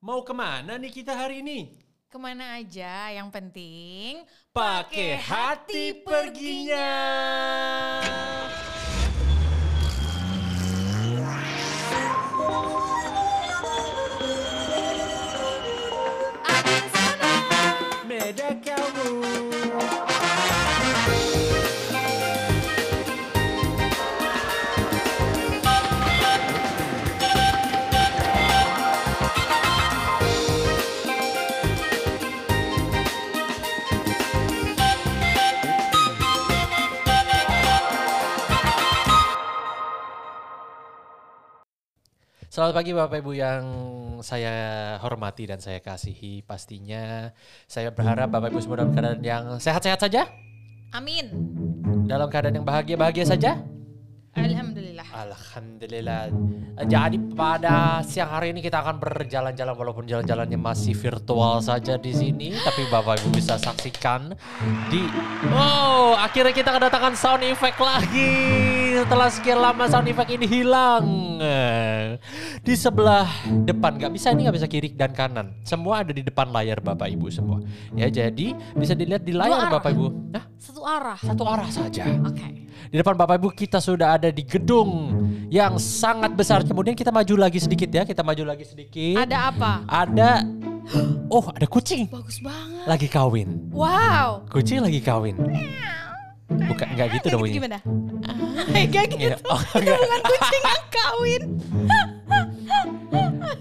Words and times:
Mau 0.00 0.24
ke 0.24 0.32
mana 0.32 0.80
nih 0.80 0.88
kita 0.88 1.12
hari 1.12 1.44
ini? 1.44 1.76
Ke 2.08 2.16
mana 2.16 2.56
aja, 2.56 3.12
yang 3.12 3.28
penting 3.28 4.24
Pakai 4.48 5.20
hati 5.20 5.92
perginya. 6.00 6.88
ada 16.48 16.76
di 16.80 16.88
sana. 16.96 17.32
Beda 18.08 18.48
kamu. 18.56 19.39
Selamat 42.60 42.76
pagi 42.76 42.92
Bapak 42.92 43.24
Ibu 43.24 43.32
yang 43.40 43.64
saya 44.20 44.52
hormati 45.00 45.48
dan 45.48 45.64
saya 45.64 45.80
kasihi. 45.80 46.44
Pastinya 46.44 47.32
saya 47.64 47.88
berharap 47.88 48.28
Bapak 48.28 48.52
Ibu 48.52 48.60
semua 48.60 48.84
dalam 48.84 48.92
keadaan 48.92 49.24
yang 49.24 49.44
sehat-sehat 49.56 49.96
saja, 49.96 50.28
Amin. 50.92 51.32
dalam 52.04 52.28
keadaan 52.28 52.60
yang 52.60 52.68
bahagia-bahagia 52.68 53.32
saja. 53.32 53.64
Alhamdulillah. 54.36 55.08
Alhamdulillah. 55.08 56.28
Jadi 56.84 57.16
pada 57.32 58.04
siang 58.04 58.28
hari 58.28 58.52
ini 58.52 58.60
kita 58.60 58.84
akan 58.84 59.00
berjalan-jalan 59.00 59.72
walaupun 59.72 60.04
jalan-jalannya 60.04 60.60
masih 60.60 60.92
virtual 60.92 61.64
saja 61.64 61.96
di 61.96 62.12
sini, 62.12 62.52
tapi 62.60 62.84
Bapak 62.92 63.24
Ibu 63.24 63.40
bisa 63.40 63.56
saksikan 63.56 64.36
di 64.92 65.08
Oh, 65.48 66.12
akhirnya 66.12 66.52
kita 66.52 66.76
kedatangan 66.76 67.16
sound 67.16 67.40
effect 67.40 67.80
lagi. 67.80 68.89
Setelah 69.00 69.32
sekian 69.32 69.56
lama 69.56 69.88
sound 69.88 70.12
effect 70.12 70.28
ini 70.28 70.44
hilang. 70.44 71.04
Di 72.60 72.76
sebelah 72.76 73.24
depan 73.64 73.96
nggak 73.96 74.12
bisa 74.12 74.28
ini 74.28 74.44
nggak 74.44 74.56
bisa 74.60 74.68
kiri 74.68 74.92
dan 74.92 75.16
kanan. 75.16 75.56
Semua 75.64 76.04
ada 76.04 76.12
di 76.12 76.20
depan 76.20 76.52
layar 76.52 76.84
Bapak 76.84 77.08
Ibu 77.08 77.32
semua. 77.32 77.64
Ya, 77.96 78.12
jadi 78.12 78.52
bisa 78.76 78.92
dilihat 78.92 79.24
di 79.24 79.32
layar. 79.32 79.72
Bapak 79.72 79.96
Ibu. 79.96 80.06
Nah, 80.28 80.44
Satu 80.60 80.84
arah. 80.84 81.16
satu 81.16 81.42
arah 81.48 81.70
saja. 81.72 82.04
Oke. 82.20 82.68
Di 82.92 82.96
depan 83.00 83.16
Bapak 83.16 83.40
Ibu 83.40 83.48
kita 83.56 83.80
sudah 83.80 84.20
ada 84.20 84.28
di 84.28 84.44
gedung 84.44 85.16
yang 85.48 85.80
sangat 85.80 86.36
besar. 86.36 86.60
Kemudian 86.60 86.92
kita 86.92 87.08
maju 87.08 87.40
lagi 87.40 87.56
sedikit 87.56 87.88
ya, 87.88 88.04
kita 88.04 88.20
maju 88.20 88.52
lagi 88.52 88.68
sedikit. 88.68 89.16
Ada 89.16 89.36
apa? 89.48 89.72
Ada 89.88 90.30
Oh, 91.32 91.46
ada 91.54 91.64
kucing 91.64 92.10
Bagus 92.10 92.42
banget. 92.42 92.84
lagi 92.84 93.08
kawin. 93.08 93.70
Wow. 93.72 94.44
Kucing 94.50 94.84
lagi 94.84 94.98
kawin. 95.00 95.38
Bukan 96.50 96.86
enggak 96.90 97.08
gitu 97.14 97.26
dong 97.28 97.40
bunyinya. 97.40 97.56
gimana? 97.56 97.78
Kayak 98.70 99.06
gitu. 99.08 99.16
Iya. 99.22 99.36
Oh, 99.46 99.60
Itu 99.60 99.78
enggak. 99.78 99.98
bukan 99.98 100.20
kucing 100.26 100.62
yang 100.64 100.84
kawin. 100.90 101.42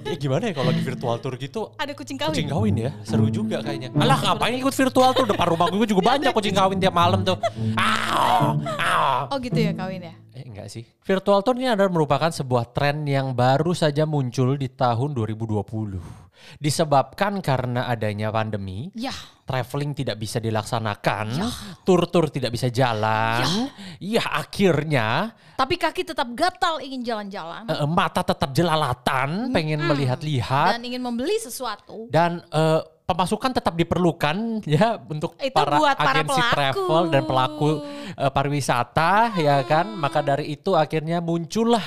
Ya, 0.01 0.17
gimana 0.17 0.49
ya 0.49 0.53
kalau 0.53 0.73
lagi 0.73 0.81
virtual 0.81 1.15
tour 1.19 1.33
gitu 1.35 1.69
Ada 1.77 1.93
kucing 1.93 2.17
kawin. 2.17 2.33
kucing 2.33 2.49
kawin 2.49 2.75
ya 2.75 2.91
seru 3.03 3.29
juga 3.29 3.61
kayaknya 3.61 3.93
alah 3.93 4.17
ngapain 4.19 4.57
ikut 4.57 4.73
virtual 4.73 5.13
tour 5.13 5.27
depan 5.27 5.45
rumah 5.47 5.69
gue 5.69 5.85
juga 5.85 6.01
banyak 6.07 6.33
kucing 6.33 6.57
kawin 6.57 6.81
tiap 6.81 6.93
malam 6.93 7.21
tuh 7.21 7.37
ah, 7.77 8.57
ah. 8.57 9.19
Oh 9.29 9.37
gitu 9.37 9.53
ya 9.55 9.69
kawin 9.71 10.01
ya? 10.01 10.13
Eh 10.33 10.45
enggak 10.45 10.65
sih. 10.67 10.81
Virtual 10.99 11.41
tour 11.41 11.53
ini 11.53 11.69
adalah 11.69 11.89
merupakan 11.89 12.31
sebuah 12.31 12.73
tren 12.73 13.05
yang 13.05 13.37
baru 13.37 13.69
saja 13.71 14.05
muncul 14.05 14.55
di 14.55 14.65
tahun 14.65 15.13
2020. 15.13 15.61
Disebabkan 16.57 17.43
karena 17.43 17.85
adanya 17.85 18.31
pandemi, 18.31 18.89
Ya. 18.95 19.13
Traveling 19.49 19.97
tidak 19.97 20.13
bisa 20.15 20.37
dilaksanakan, 20.37 21.33
tur-tur 21.81 22.29
tidak 22.29 22.53
bisa 22.53 22.69
jalan. 22.69 23.41
Ya, 23.97 24.21
akhirnya 24.21 25.33
Tapi 25.57 25.75
kaki 25.75 26.05
tetap 26.05 26.29
gatal 26.31 26.77
ingin 26.79 27.01
jalan-jalan. 27.01 27.65
eh, 27.65 27.89
mata 27.89 28.21
tetap 28.21 28.53
jelalatan, 28.53 29.49
pengen 29.49 29.81
melihat-lihat 29.81 30.77
Dan 30.77 30.85
ingin 30.85 31.01
membeli 31.01 31.33
sesuatu. 31.35 32.05
dan 32.07 32.45
eh, 32.45 32.81
pemasukan 33.03 33.49
tetap 33.49 33.73
diperlukan 33.73 34.61
ya 34.69 35.01
untuk 35.01 35.33
Itu 35.35 35.49
para 35.49 35.81
buat 35.81 35.97
para 35.97 36.21
agensi 36.21 36.29
pelaku. 36.29 36.53
travel 36.53 37.01
dan 37.09 37.23
pelaku 37.25 37.69
eh, 38.13 38.29
pariwisata 38.29 39.13
ya 39.35 39.65
kan 39.65 39.89
maka 39.89 40.21
dari 40.21 40.53
itu 40.53 40.77
akhirnya 40.77 41.17
muncullah 41.17 41.81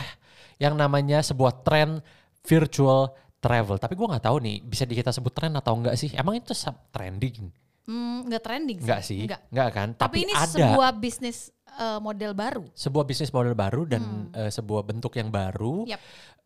yang 0.59 0.75
namanya 0.75 1.23
sebuah 1.23 1.63
tren 1.63 2.03
virtual 2.43 3.15
travel 3.43 3.77
tapi 3.77 3.93
gua 3.93 4.15
nggak 4.15 4.25
tahu 4.25 4.37
nih 4.39 4.57
bisa 4.63 4.87
di 4.87 4.95
kita 4.95 5.11
sebut 5.11 5.31
tren 5.31 5.51
atau 5.53 5.75
enggak 5.75 5.95
sih 5.95 6.15
emang 6.15 6.39
itu 6.39 6.55
sub 6.55 6.79
trending 6.89 7.51
Hmm, 7.83 8.31
nggak 8.31 8.41
trending 8.41 8.79
sih. 8.79 8.85
enggak 8.87 9.01
sih 9.03 9.21
Nggak. 9.27 9.41
enggak 9.51 9.69
kan 9.69 9.89
Tapi, 9.93 9.99
tapi, 9.99 10.17
ini 10.23 10.33
ada 10.33 10.47
sebuah 10.47 10.91
bisnis 10.95 11.39
eh, 11.67 11.99
model 11.99 12.31
baru. 12.31 12.63
sebuah 12.73 13.03
bisnis 13.03 13.29
model 13.29 13.53
baru 13.53 13.83
dan 13.85 14.03
eh, 14.31 14.47
sebuah 14.49 14.87
bentuk 14.87 15.11
yang 15.13 15.29
baru 15.29 15.83
Yap. 15.85 15.99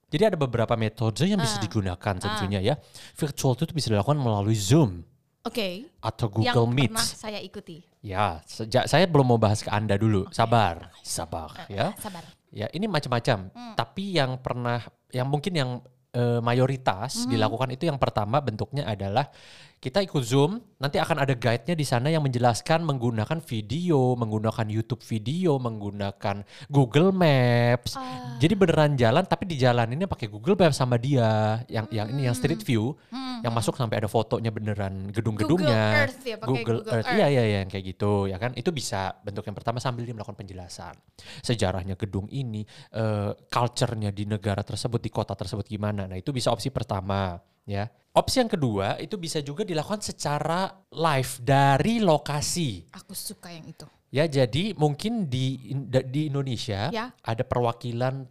jadi 0.09 0.33
ada 0.33 0.39
beberapa 0.39 0.73
metode 0.75 1.21
yang 1.23 1.37
bisa 1.37 1.61
Ah. 1.61 1.63
digunakan 1.63 2.15
tentunya 2.17 2.65
ya 2.65 2.75
virtual 3.13 3.53
itu 3.53 3.69
bisa 3.69 3.93
dilakukan 3.93 4.17
melalui 4.17 4.57
zoom 4.57 5.05
Oke. 5.45 5.93
atau 6.01 6.33
Yang 6.33 6.57
Google 6.57 6.69
Meet 6.73 6.91
pernah 6.91 7.05
saya 7.07 7.39
ikuti. 7.39 7.79
Ya, 8.01 8.41
sejak 8.43 8.87
saya 8.87 9.05
belum 9.05 9.27
mau 9.29 9.39
bahas 9.39 9.61
ke 9.61 9.69
Anda 9.69 9.95
dulu. 9.95 10.27
Sabar, 10.31 10.91
sabar 11.01 11.67
ya. 11.67 11.95
Sabar. 11.97 12.23
Ya, 12.49 12.67
ini 12.73 12.87
macam-macam. 12.87 13.51
Tapi 13.75 14.15
yang 14.15 14.39
pernah 14.39 14.83
yang 15.11 15.27
mungkin 15.27 15.53
yang 15.53 15.71
eh, 16.17 16.41
mayoritas 16.41 17.29
dilakukan 17.29 17.77
itu 17.77 17.85
yang 17.85 18.01
pertama 18.01 18.41
bentuknya 18.41 18.89
adalah 18.89 19.29
kita 19.77 20.01
ikut 20.01 20.25
Zoom, 20.25 20.59
nanti 20.81 20.97
akan 20.97 21.23
ada 21.23 21.37
guide-nya 21.37 21.77
di 21.77 21.85
sana 21.85 22.09
yang 22.09 22.25
menjelaskan 22.25 22.81
menggunakan 22.83 23.39
video, 23.45 24.17
menggunakan 24.17 24.67
YouTube 24.73 25.05
video, 25.05 25.61
menggunakan 25.61 26.43
Google 26.73 27.13
Maps. 27.13 27.95
Ah. 27.95 28.41
Jadi 28.41 28.57
beneran 28.57 28.97
jalan 28.97 29.23
tapi 29.29 29.45
di 29.45 29.61
jalan 29.61 29.93
ini 29.93 30.09
pakai 30.09 30.33
Google 30.33 30.57
Maps 30.57 30.81
sama 30.81 30.97
dia. 30.97 31.61
Yang 31.69 31.87
yang 31.93 32.09
ini 32.09 32.25
yang 32.25 32.35
street 32.35 32.65
view, 32.65 32.97
yang 33.45 33.53
masuk 33.53 33.77
sampai 33.77 34.01
ada 34.01 34.09
fotonya 34.09 34.49
beneran 34.49 35.13
gedung-gedungnya. 35.13 35.85
Google 35.85 36.03
Earth 36.03 36.21
ya, 36.25 36.37
pakai 36.41 36.49
Google, 36.49 36.79
Google 36.81 36.97
Earth. 36.97 37.09
Iya 37.13 37.27
iya 37.29 37.43
iya 37.45 37.59
yang 37.63 37.71
kayak 37.71 37.85
gitu 37.85 38.13
ya 38.33 38.37
kan. 38.41 38.51
Itu 38.57 38.73
bisa 38.73 39.13
bentuk 39.23 39.45
yang 39.45 39.55
pertama 39.55 39.77
sambil 39.77 40.09
dia 40.09 40.17
melakukan 40.17 40.41
penjelasan. 40.41 40.97
Sejarahnya 41.45 42.01
gedung 42.01 42.27
ini, 42.33 42.65
eh 42.97 43.31
culture-nya 43.53 44.09
di 44.09 44.25
negara 44.25 44.65
tersebut, 44.65 45.05
di 45.05 45.13
kota 45.13 45.37
tersebut 45.37 45.69
gimana. 45.69 46.09
Nah, 46.09 46.17
itu 46.17 46.33
bisa 46.33 46.49
opsi 46.49 46.73
pertama 46.73 47.37
ya. 47.67 47.91
Opsi 48.17 48.41
yang 48.41 48.49
kedua 48.49 48.97
itu 48.97 49.21
bisa 49.21 49.45
juga 49.45 49.61
dilakukan 49.61 50.01
secara 50.01 50.73
live 50.89 51.33
dari 51.45 52.01
lokasi. 52.01 52.89
Aku 52.97 53.13
suka 53.13 53.53
yang 53.53 53.69
itu. 53.69 53.85
Ya, 54.09 54.25
jadi 54.25 54.73
mungkin 54.81 55.29
di 55.29 55.77
di 56.09 56.33
Indonesia 56.33 56.89
Ya. 56.89 57.13
ada 57.21 57.45
perwakilan 57.45 58.25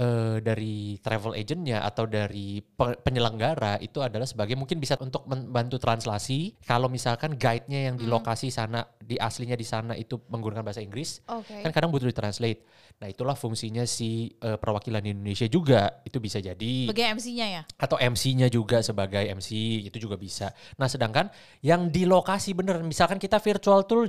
eh, 0.00 0.40
dari 0.40 0.96
travel 0.96 1.36
agentnya 1.36 1.84
atau 1.84 2.08
dari 2.08 2.64
pe- 2.64 2.96
penyelenggara 2.98 3.76
itu 3.78 4.00
adalah 4.00 4.24
sebagai 4.24 4.56
mungkin 4.56 4.80
bisa 4.80 4.96
untuk 4.96 5.28
membantu 5.28 5.76
translasi. 5.76 6.56
Kalau 6.64 6.88
misalkan 6.88 7.36
guide-nya 7.36 7.92
yang 7.92 7.96
di 7.96 8.08
lokasi 8.08 8.48
sana, 8.48 8.80
di 8.96 9.20
aslinya 9.20 9.54
di 9.54 9.66
sana 9.68 9.92
itu 9.92 10.16
menggunakan 10.26 10.64
bahasa 10.64 10.80
Inggris, 10.80 11.20
Oke. 11.28 11.60
kan 11.60 11.70
kadang 11.70 11.92
butuh 11.92 12.08
ditranslate. 12.08 12.64
Nah 13.00 13.08
itulah 13.08 13.36
fungsinya 13.36 13.84
si 13.84 14.32
eh, 14.34 14.56
perwakilan 14.56 15.04
Indonesia 15.04 15.44
juga 15.46 16.00
itu 16.02 16.16
bisa 16.16 16.40
jadi 16.40 16.88
Sebagai 16.88 17.06
MC-nya 17.16 17.46
ya. 17.50 17.62
atau 17.76 17.96
MC-nya 17.96 18.48
juga 18.48 18.80
sebagai 18.80 19.24
MC 19.26 19.50
itu 19.84 20.00
juga 20.00 20.16
bisa. 20.16 20.52
Nah, 20.76 20.88
sedangkan 20.88 21.28
yang 21.60 21.88
di 21.88 22.04
lokasi 22.04 22.52
bener 22.52 22.80
misalkan 22.80 23.16
kita 23.16 23.36
virtual 23.36 23.84
tour 23.84 24.08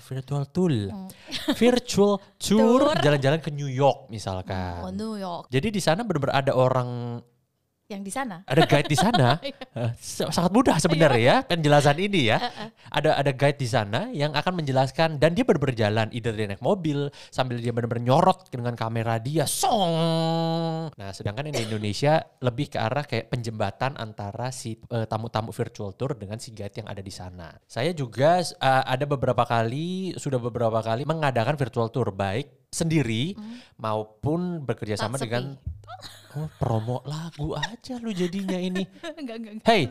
virtual 0.00 0.44
tour. 0.48 0.72
virtual 1.62 2.12
tour 2.38 2.80
jalan-jalan 2.98 3.40
ke 3.40 3.50
New 3.50 3.68
York 3.68 4.06
Oh, 4.06 4.10
misalkan. 4.10 4.82
New 4.94 5.16
York. 5.20 5.48
Jadi 5.50 5.68
di 5.68 5.80
sana 5.80 6.02
benar-benar 6.06 6.44
ada 6.44 6.52
orang 6.56 7.20
Yang 7.92 8.02
di 8.08 8.12
sana. 8.12 8.36
ada 8.48 8.62
guide 8.64 8.88
di 8.88 8.96
sana. 8.96 9.28
S- 10.00 10.24
sangat 10.32 10.52
mudah 10.52 10.76
sebenarnya 10.80 11.20
ya 11.22 11.36
penjelasan 11.44 11.96
ini 12.00 12.32
ya. 12.32 12.40
Ada 12.88 13.20
ada 13.20 13.30
guide 13.36 13.60
di 13.60 13.68
sana 13.68 14.08
yang 14.10 14.32
akan 14.32 14.64
menjelaskan 14.64 15.20
dan 15.20 15.36
dia 15.36 15.44
benar-benar 15.44 15.76
jalan, 15.76 16.06
either 16.16 16.32
dia 16.32 16.48
naik 16.48 16.64
mobil 16.64 17.12
sambil 17.28 17.60
dia 17.60 17.70
benar-benar 17.70 18.04
nyorot 18.04 18.48
dengan 18.48 18.72
kamera 18.72 19.20
dia, 19.20 19.44
song. 19.44 20.88
Nah, 20.96 21.10
sedangkan 21.12 21.52
yang 21.52 21.56
di 21.60 21.64
Indonesia 21.68 22.24
lebih 22.40 22.72
ke 22.72 22.78
arah 22.80 23.04
kayak 23.04 23.28
penjembatan 23.28 24.00
antara 24.00 24.48
si 24.48 24.80
eh, 24.88 25.04
tamu-tamu 25.04 25.52
virtual 25.52 25.92
tour 25.92 26.16
dengan 26.16 26.40
si 26.40 26.56
guide 26.56 26.82
yang 26.82 26.88
ada 26.88 27.04
di 27.04 27.12
sana. 27.12 27.52
Saya 27.68 27.92
juga 27.92 28.40
eh, 28.40 28.84
ada 28.88 29.04
beberapa 29.04 29.44
kali 29.44 30.16
sudah 30.16 30.40
beberapa 30.40 30.80
kali 30.80 31.04
mengadakan 31.04 31.60
virtual 31.60 31.92
tour 31.92 32.08
baik 32.10 32.62
sendiri 32.72 33.36
maupun 33.76 34.64
bekerja 34.64 34.96
sama 34.96 35.20
dengan 35.20 35.60
Oh, 36.32 36.48
promo 36.56 37.04
lagu 37.04 37.52
aja 37.52 38.00
lu 38.00 38.08
jadinya 38.10 38.56
ini. 38.56 38.88
enggak, 39.20 39.36
enggak, 39.36 39.52
enggak. 39.60 39.66
Hey, 39.68 39.82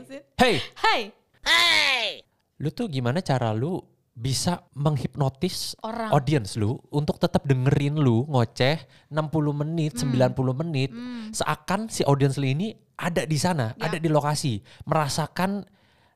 hey, 0.75 1.01
Hai. 1.45 2.21
lu 2.57 2.69
tuh 2.69 2.85
gimana 2.85 3.19
cara 3.19 3.53
lu 3.53 3.77
bisa 4.11 4.65
menghipnotis 4.73 5.73
Orang. 5.81 6.11
audience 6.11 6.57
lu 6.57 6.75
untuk 6.89 7.17
tetap 7.17 7.45
dengerin 7.45 7.95
lu 7.95 8.25
ngoceh 8.25 8.77
60 9.07 9.53
menit, 9.55 9.93
Hmm. 9.97 10.11
90 10.33 10.53
menit 10.57 10.89
seakan 11.31 11.87
si 11.87 12.03
audience 12.03 12.35
lu 12.35 12.45
ini 12.45 12.73
ada 12.97 13.23
di 13.23 13.37
sana, 13.37 13.73
Ya. 13.77 13.89
ada 13.89 13.97
di 13.97 14.09
lokasi, 14.09 14.61
merasakan 14.85 15.65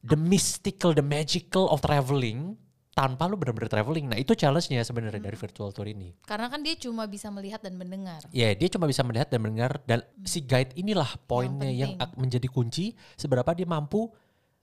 the 0.01 0.13
mystical, 0.13 0.93
the 0.93 1.01
magical 1.01 1.65
of 1.69 1.81
traveling 1.81 2.57
tanpa 2.95 3.27
lu 3.27 3.35
benar-benar 3.35 3.67
traveling. 3.67 4.07
Nah, 4.07 4.15
itu 4.15 4.31
challenge-nya 4.31 4.79
sebenarnya 4.87 5.19
dari 5.19 5.35
virtual 5.35 5.75
tour 5.75 5.83
ini. 5.83 6.15
Karena 6.23 6.47
kan 6.47 6.63
dia 6.63 6.79
cuma 6.79 7.03
bisa 7.05 7.27
melihat 7.27 7.59
dan 7.59 7.75
mendengar. 7.75 8.23
Ya, 8.31 8.55
dia 8.55 8.71
cuma 8.71 8.87
bisa 8.87 9.03
melihat 9.03 9.27
dan 9.27 9.43
mendengar 9.43 9.83
dan 9.83 9.99
si 10.23 10.39
guide 10.39 10.71
inilah 10.79 11.19
poinnya 11.27 11.67
yang, 11.67 11.99
ak- 11.99 12.15
menjadi 12.15 12.47
kunci 12.47 12.95
seberapa 13.19 13.51
dia 13.51 13.67
mampu 13.67 14.07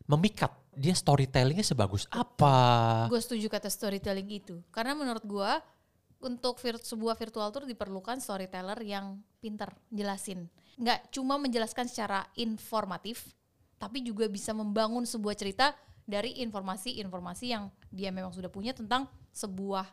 memikat. 0.08 0.48
Dia 0.72 0.96
storytellingnya 0.96 1.60
sebagus 1.60 2.08
apa. 2.08 3.04
Gue 3.12 3.20
setuju 3.20 3.52
kata 3.52 3.68
storytelling 3.68 4.32
itu. 4.32 4.64
Karena 4.72 4.96
menurut 4.96 5.20
gue 5.20 5.52
untuk 6.24 6.56
vir- 6.56 6.80
sebuah 6.80 7.20
virtual 7.20 7.52
tour 7.52 7.68
diperlukan 7.68 8.16
storyteller 8.16 8.80
yang 8.80 9.20
pinter 9.44 9.68
jelasin. 9.92 10.48
Nggak 10.80 11.12
cuma 11.12 11.36
menjelaskan 11.36 11.84
secara 11.84 12.24
informatif, 12.40 13.28
tapi 13.76 14.00
juga 14.00 14.24
bisa 14.32 14.56
membangun 14.56 15.04
sebuah 15.04 15.36
cerita 15.36 15.76
dari 16.02 16.42
informasi-informasi 16.42 17.44
yang 17.48 17.70
dia 17.88 18.10
memang 18.10 18.32
sudah 18.32 18.50
punya 18.50 18.72
tentang 18.72 19.06
sebuah 19.30 19.86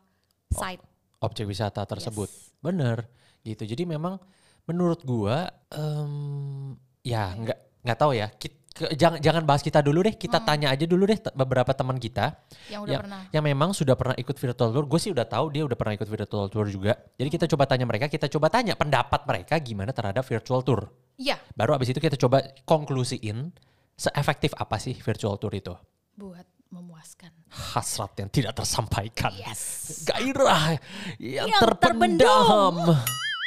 site. 0.49 0.81
objek 1.19 1.45
wisata 1.45 1.83
tersebut. 1.83 2.31
Yes. 2.31 2.55
Bener 2.59 2.97
gitu. 3.41 3.63
Jadi 3.63 3.83
memang 3.83 4.15
menurut 4.63 5.03
gua 5.03 5.51
em, 5.69 6.73
ya 7.03 7.35
nggak 7.35 7.59
nggak 7.83 7.97
tahu 7.99 8.11
ya. 8.15 8.27
Kit- 8.31 8.55
ke- 8.71 8.95
jangan 8.95 9.19
jangan 9.19 9.43
bahas 9.43 9.59
kita 9.59 9.83
dulu 9.83 9.99
deh. 10.01 10.15
Kita 10.15 10.39
tanya 10.39 10.71
aja 10.71 10.87
dulu 10.87 11.03
deh 11.03 11.19
beberapa 11.35 11.75
teman 11.75 11.99
kita 11.99 12.39
Yang 12.71 12.81
udah 12.87 12.93
yang, 12.95 13.01
pernah. 13.03 13.21
yang 13.35 13.43
memang 13.43 13.69
sudah 13.75 13.99
pernah 13.99 14.15
ikut 14.15 14.35
virtual 14.35 14.71
tour. 14.71 14.85
Gue 14.87 14.99
sih 14.99 15.11
udah 15.11 15.27
tahu 15.27 15.51
dia 15.51 15.63
udah 15.67 15.75
pernah 15.75 15.93
ikut 15.99 16.07
virtual 16.07 16.47
tour 16.47 16.65
juga. 16.67 16.95
Jadi 17.19 17.29
kita 17.29 17.45
coba 17.51 17.67
tanya 17.67 17.83
mereka, 17.83 18.07
kita 18.07 18.31
coba 18.31 18.47
tanya 18.47 18.79
pendapat 18.79 19.21
mereka 19.27 19.59
gimana 19.59 19.91
terhadap 19.91 20.23
virtual 20.23 20.63
tour. 20.63 20.87
Iya, 21.19 21.35
Baru 21.51 21.75
abis 21.75 21.91
itu 21.91 21.99
kita 21.99 22.15
coba 22.15 22.39
konklusiin 22.63 23.51
seefektif 23.99 24.55
apa 24.55 24.79
sih 24.79 24.95
virtual 24.95 25.35
tour 25.35 25.51
itu. 25.51 25.75
Buat 26.19 26.47
memuaskan. 26.69 27.31
Hasrat 27.47 28.11
yang 28.19 28.29
tidak 28.29 28.53
tersampaikan. 28.59 29.31
Yes. 29.39 30.03
gairah 30.03 30.75
yang, 31.17 31.47
Yang 31.47 31.59
terpendam. 31.79 32.75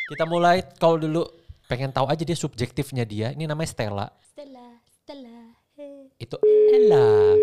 Kita 0.09 0.25
mulai 0.25 0.65
kalau 0.81 0.97
dulu 0.97 1.23
pengen 1.69 1.93
tahu 1.93 2.09
aja 2.09 2.25
dia 2.25 2.35
subjektifnya 2.35 3.05
dia. 3.05 3.31
Ini 3.37 3.45
namanya 3.45 3.71
Stella. 3.71 4.07
Stella, 4.25 4.81
Stella, 4.89 5.53
hey, 5.77 6.11
Itu 6.17 6.41
Ella. 6.73 7.37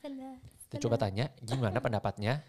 Stella. 0.00 0.30
Kita 0.40 0.76
coba 0.88 0.96
tanya 0.96 1.28
gimana 1.44 1.78
pendapatnya 1.84 2.40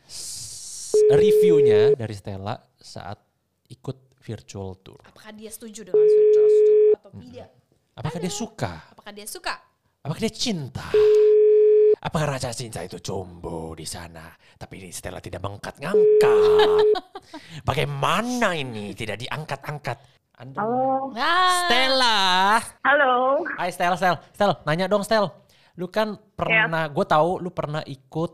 reviewnya 1.11 1.91
dari 1.99 2.15
Stella 2.15 2.55
saat 2.79 3.19
ikut 3.67 4.15
virtual 4.23 4.79
tour. 4.79 5.03
Apakah 5.03 5.35
dia 5.35 5.51
setuju 5.51 5.91
dengan 5.91 5.99
virtual 5.99 6.47
tour 6.47 6.79
atau 6.95 7.11
tidak? 7.19 7.49
Apakah 7.93 8.19
dia 8.23 8.33
suka? 8.33 8.71
Apakah 8.95 9.11
dia 9.11 9.27
suka? 9.27 9.53
Apakah 10.01 10.21
dia 10.23 10.33
cinta? 10.33 10.87
Apakah 12.03 12.35
rasa 12.35 12.51
cinta 12.51 12.83
itu 12.83 12.99
tumbuh 12.99 13.71
di 13.79 13.87
sana? 13.87 14.27
Tapi 14.59 14.83
ini 14.83 14.91
Stella 14.91 15.23
tidak 15.23 15.39
mengangkat-ngangkat. 15.39 16.87
Bagaimana 17.69 18.51
ini 18.59 18.91
tidak 18.91 19.23
diangkat-angkat? 19.23 20.03
Anda 20.35 20.59
Halo. 20.59 21.15
Nah, 21.15 21.63
Stella. 21.63 22.19
Halo. 22.83 23.47
Hai 23.55 23.71
Stel, 23.71 23.95
Stel, 23.95 24.19
Stel, 24.35 24.51
nanya 24.67 24.91
dong 24.91 25.07
Stel. 25.07 25.31
Lu 25.79 25.87
kan 25.87 26.19
pernah, 26.35 26.91
gue 26.91 27.05
tahu 27.07 27.39
lu 27.39 27.55
pernah 27.55 27.79
ikut 27.87 28.31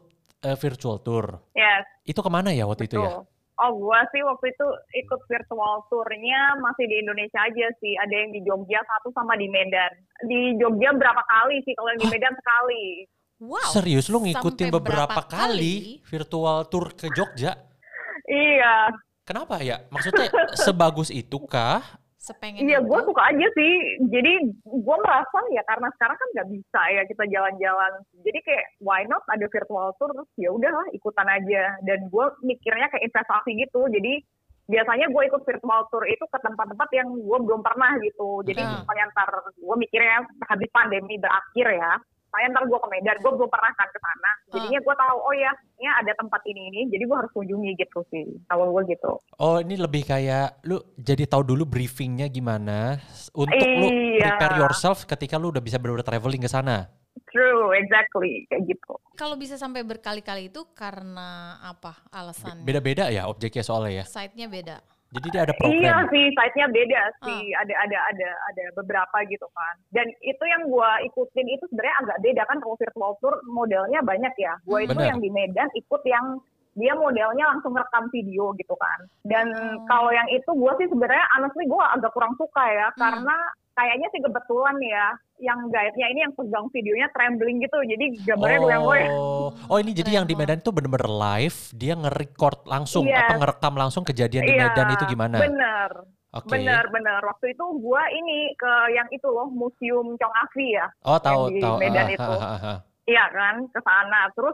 eh, 0.50 0.57
virtual 0.57 1.06
tour. 1.06 1.38
Yes, 1.54 1.86
Itu 2.10 2.25
ke 2.25 2.30
mana 2.33 2.50
ya 2.50 2.65
waktu 2.65 2.89
itu 2.89 2.98
tuh. 2.98 3.06
ya? 3.06 3.22
Oh, 3.60 3.72
gua 3.75 4.01
sih 4.15 4.24
waktu 4.24 4.56
itu 4.56 4.68
ikut 5.04 5.19
virtual 5.27 5.83
tournya 5.92 6.56
masih 6.63 6.88
di 6.88 7.04
Indonesia 7.04 7.44
aja 7.44 7.68
sih. 7.83 7.94
Ada 8.00 8.15
yang 8.15 8.31
di 8.31 8.39
Jogja 8.48 8.80
satu 8.88 9.12
sama 9.12 9.36
di 9.36 9.51
Medan. 9.51 9.94
Di 10.25 10.56
Jogja 10.57 10.95
berapa 10.95 11.19
kali 11.27 11.60
sih? 11.68 11.75
Kalau 11.75 11.92
yang 11.92 12.01
di 12.01 12.10
Medan 12.10 12.33
sekali. 12.39 13.06
Wow. 13.39 13.71
Serius 13.71 14.12
lu 14.12 14.24
ngikutin 14.24 14.69
Sampai 14.69 14.77
beberapa 14.77 15.09
berapa 15.15 15.21
kali 15.25 16.03
virtual 16.06 16.68
tour 16.68 16.94
ke 16.94 17.07
Jogja? 17.15 17.56
Iya, 18.30 18.94
Kenapa 19.30 19.62
ya? 19.62 19.86
Maksudnya 19.94 20.25
sebagus 20.57 21.13
itu 21.13 21.38
kah? 21.45 21.86
Sepengen 22.18 22.65
iya. 22.65 22.81
Gue 22.81 22.97
suka 23.06 23.30
aja 23.30 23.47
sih. 23.53 23.74
Jadi 24.09 24.33
gue 24.65 24.97
merasa 25.06 25.39
ya 25.53 25.62
karena 25.69 25.86
sekarang 25.94 26.18
kan 26.18 26.30
nggak 26.33 26.50
bisa 26.50 26.81
ya 26.97 27.01
kita 27.06 27.24
jalan-jalan. 27.30 27.94
Jadi 28.25 28.39
kayak 28.41 28.65
why 28.81 29.06
not 29.06 29.21
ada 29.30 29.45
virtual 29.45 29.94
tour 30.01 30.09
terus 30.18 30.30
ya 30.33 30.50
udahlah 30.50 30.81
ikutan 30.97 31.30
aja. 31.30 31.77
Dan 31.86 32.09
gue 32.09 32.25
mikirnya 32.41 32.89
kayak 32.89 33.06
investasi 33.06 33.53
gitu. 33.53 33.86
Jadi 33.86 34.25
biasanya 34.65 35.13
gue 35.13 35.24
ikut 35.30 35.45
virtual 35.45 35.81
tour 35.94 36.03
itu 36.09 36.25
ke 36.25 36.38
tempat-tempat 36.41 36.89
yang 36.97 37.13
gue 37.13 37.38
belum 37.45 37.62
pernah 37.62 38.01
gitu. 38.01 38.41
Jadi 38.50 38.65
misalnya 38.65 39.13
ntar 39.13 39.30
gue 39.45 39.75
mikirnya 39.77 40.25
habis 40.50 40.69
pandemi 40.74 41.21
berakhir 41.21 41.69
ya. 41.69 41.94
Misalnya 42.29 42.53
ntar 42.53 42.63
gue 42.69 42.77
ke 42.77 42.87
Medan, 42.93 43.17
gue 43.25 43.31
belum 43.33 43.49
pernah 43.49 43.71
kan 43.73 43.89
ke 43.89 43.97
sana. 43.97 44.31
Jadinya 44.53 44.79
gue 44.85 44.95
tahu, 44.95 45.17
oh 45.17 45.33
ya, 45.33 45.51
ini 45.81 45.89
ada 45.89 46.11
tempat 46.13 46.41
ini 46.45 46.61
ini. 46.69 46.81
Jadi 46.93 47.03
gue 47.09 47.17
harus 47.17 47.31
kunjungi 47.33 47.71
gitu 47.73 47.99
sih. 48.13 48.25
Kalau 48.45 48.69
gue 48.69 48.85
gitu. 48.85 49.11
Oh 49.41 49.57
ini 49.57 49.81
lebih 49.81 50.05
kayak 50.05 50.61
lu 50.69 50.77
jadi 50.93 51.25
tahu 51.25 51.41
dulu 51.41 51.65
briefingnya 51.65 52.29
gimana 52.29 53.01
untuk 53.33 53.57
lu 53.57 53.89
Iya. 53.89 54.37
prepare 54.37 54.61
yourself 54.61 55.09
ketika 55.09 55.41
lu 55.41 55.49
udah 55.49 55.57
bisa 55.59 55.81
benar-benar 55.81 56.05
traveling 56.05 56.45
ke 56.45 56.51
sana. 56.53 56.85
True, 57.33 57.73
exactly. 57.73 58.45
Kayak 58.45 58.77
gitu. 58.77 58.93
Kalau 59.17 59.33
bisa 59.33 59.57
sampai 59.57 59.81
berkali-kali 59.81 60.53
itu 60.53 60.69
karena 60.77 61.57
apa 61.65 61.97
alasannya? 62.13 62.61
Beda-beda 62.61 63.09
ya 63.09 63.25
objeknya 63.25 63.65
soalnya 63.65 64.01
ya. 64.01 64.05
Site-nya 64.05 64.45
beda. 64.45 64.77
Jadi 65.09 65.27
dia 65.29 65.41
ada 65.41 65.53
Iya 65.53 65.59
program. 65.59 66.06
sih, 66.13 66.25
site-nya 66.31 66.67
beda 66.69 67.01
sih. 67.25 67.44
Ada 67.56 67.73
ada 67.81 67.97
ada 68.09 68.29
ada 68.45 68.63
beberapa 68.73 69.17
gitu 69.25 69.47
kan. 69.50 69.73
Dan 69.89 70.06
itu 70.21 70.44
yang 70.44 70.69
gua 70.69 71.01
ikutin 71.01 71.47
itu 71.50 71.65
sebenarnya 71.65 71.95
agak 72.00 72.17
beda 72.21 72.44
kan 72.45 72.57
kalau 72.61 72.77
virtual 72.77 73.11
tour 73.17 73.33
modelnya 73.50 74.00
banyak 74.01 74.33
ya. 74.38 74.53
Gua 74.63 74.79
itu 74.79 74.94
Benar. 74.94 75.09
yang 75.09 75.19
di 75.19 75.29
Medan 75.29 75.69
ikut 75.73 76.01
yang 76.06 76.38
dia 76.77 76.94
modelnya 76.94 77.44
langsung 77.50 77.73
rekam 77.73 78.06
video 78.07 78.53
gitu 78.53 78.77
kan. 78.77 79.00
Dan 79.25 79.50
Oh. 79.50 79.81
kalau 79.85 80.13
yang 80.13 80.29
itu 80.29 80.47
gua 80.53 80.77
sih 80.77 80.85
sebenarnya 80.85 81.25
honestly 81.33 81.65
gua 81.65 81.89
agak 81.91 82.13
kurang 82.13 82.38
suka 82.38 82.63
ya 82.63 82.88
Hmm. 82.94 83.00
karena 83.00 83.38
kayaknya 83.79 84.07
sih 84.11 84.19
kebetulan 84.19 84.75
ya 84.83 85.07
yang 85.39 85.59
guide-nya 85.71 86.07
ini 86.11 86.19
yang 86.27 86.33
pegang 86.35 86.67
videonya 86.67 87.07
trembling 87.15 87.63
gitu. 87.63 87.79
Jadi 87.79 88.05
gambarnya 88.27 88.59
goyang-goyang. 88.59 89.11
Oh, 89.15 89.55
oh 89.55 89.77
ini 89.79 89.95
jadi 89.95 90.19
yang 90.19 90.27
di 90.27 90.35
Medan 90.35 90.59
itu 90.59 90.75
bener-bener 90.75 91.07
live, 91.07 91.59
dia 91.71 91.95
nge-record 91.95 92.67
langsung 92.67 93.07
Yes. 93.07 93.23
apa 93.23 93.33
ngerekam 93.39 93.73
langsung 93.79 94.03
kejadian 94.03 94.43
di 94.43 94.53
Iya, 94.53 94.67
Medan 94.67 94.87
itu 94.91 95.03
gimana? 95.07 95.39
Bener. 95.39 95.91
Oke. 96.29 96.51
Bener, 96.51 96.83
bener. 96.91 97.21
Waktu 97.23 97.55
itu 97.55 97.65
gua 97.79 98.03
ini 98.11 98.51
ke 98.53 98.71
yang 98.93 99.07
itu 99.09 99.25
loh, 99.25 99.47
Museum 99.47 100.13
Chong 100.19 100.35
Afi 100.43 100.75
ya. 100.75 100.85
Oh 101.01 101.17
tahu 101.17 101.55
di 101.55 101.63
tahu. 101.63 101.79
Medan 101.79 102.05
Ah, 102.05 102.13
itu. 102.13 102.33
ah, 102.35 102.43
ah, 102.43 102.65
ah. 102.75 102.77
Iya 103.07 103.25
kan, 103.31 103.55
ke 103.71 103.79
sana. 103.81 104.29
Terus 104.36 104.53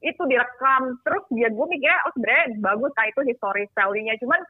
itu 0.00 0.22
direkam. 0.24 0.96
Terus 1.02 1.24
ya 1.34 1.52
gue 1.52 1.66
mikirnya, 1.68 1.98
oh 2.08 2.12
sebenarnya 2.16 2.46
bagus 2.62 2.92
kayak 2.96 3.12
itu 3.12 3.20
history 3.28 3.64
value-nya. 3.74 4.14
Cuman 4.22 4.40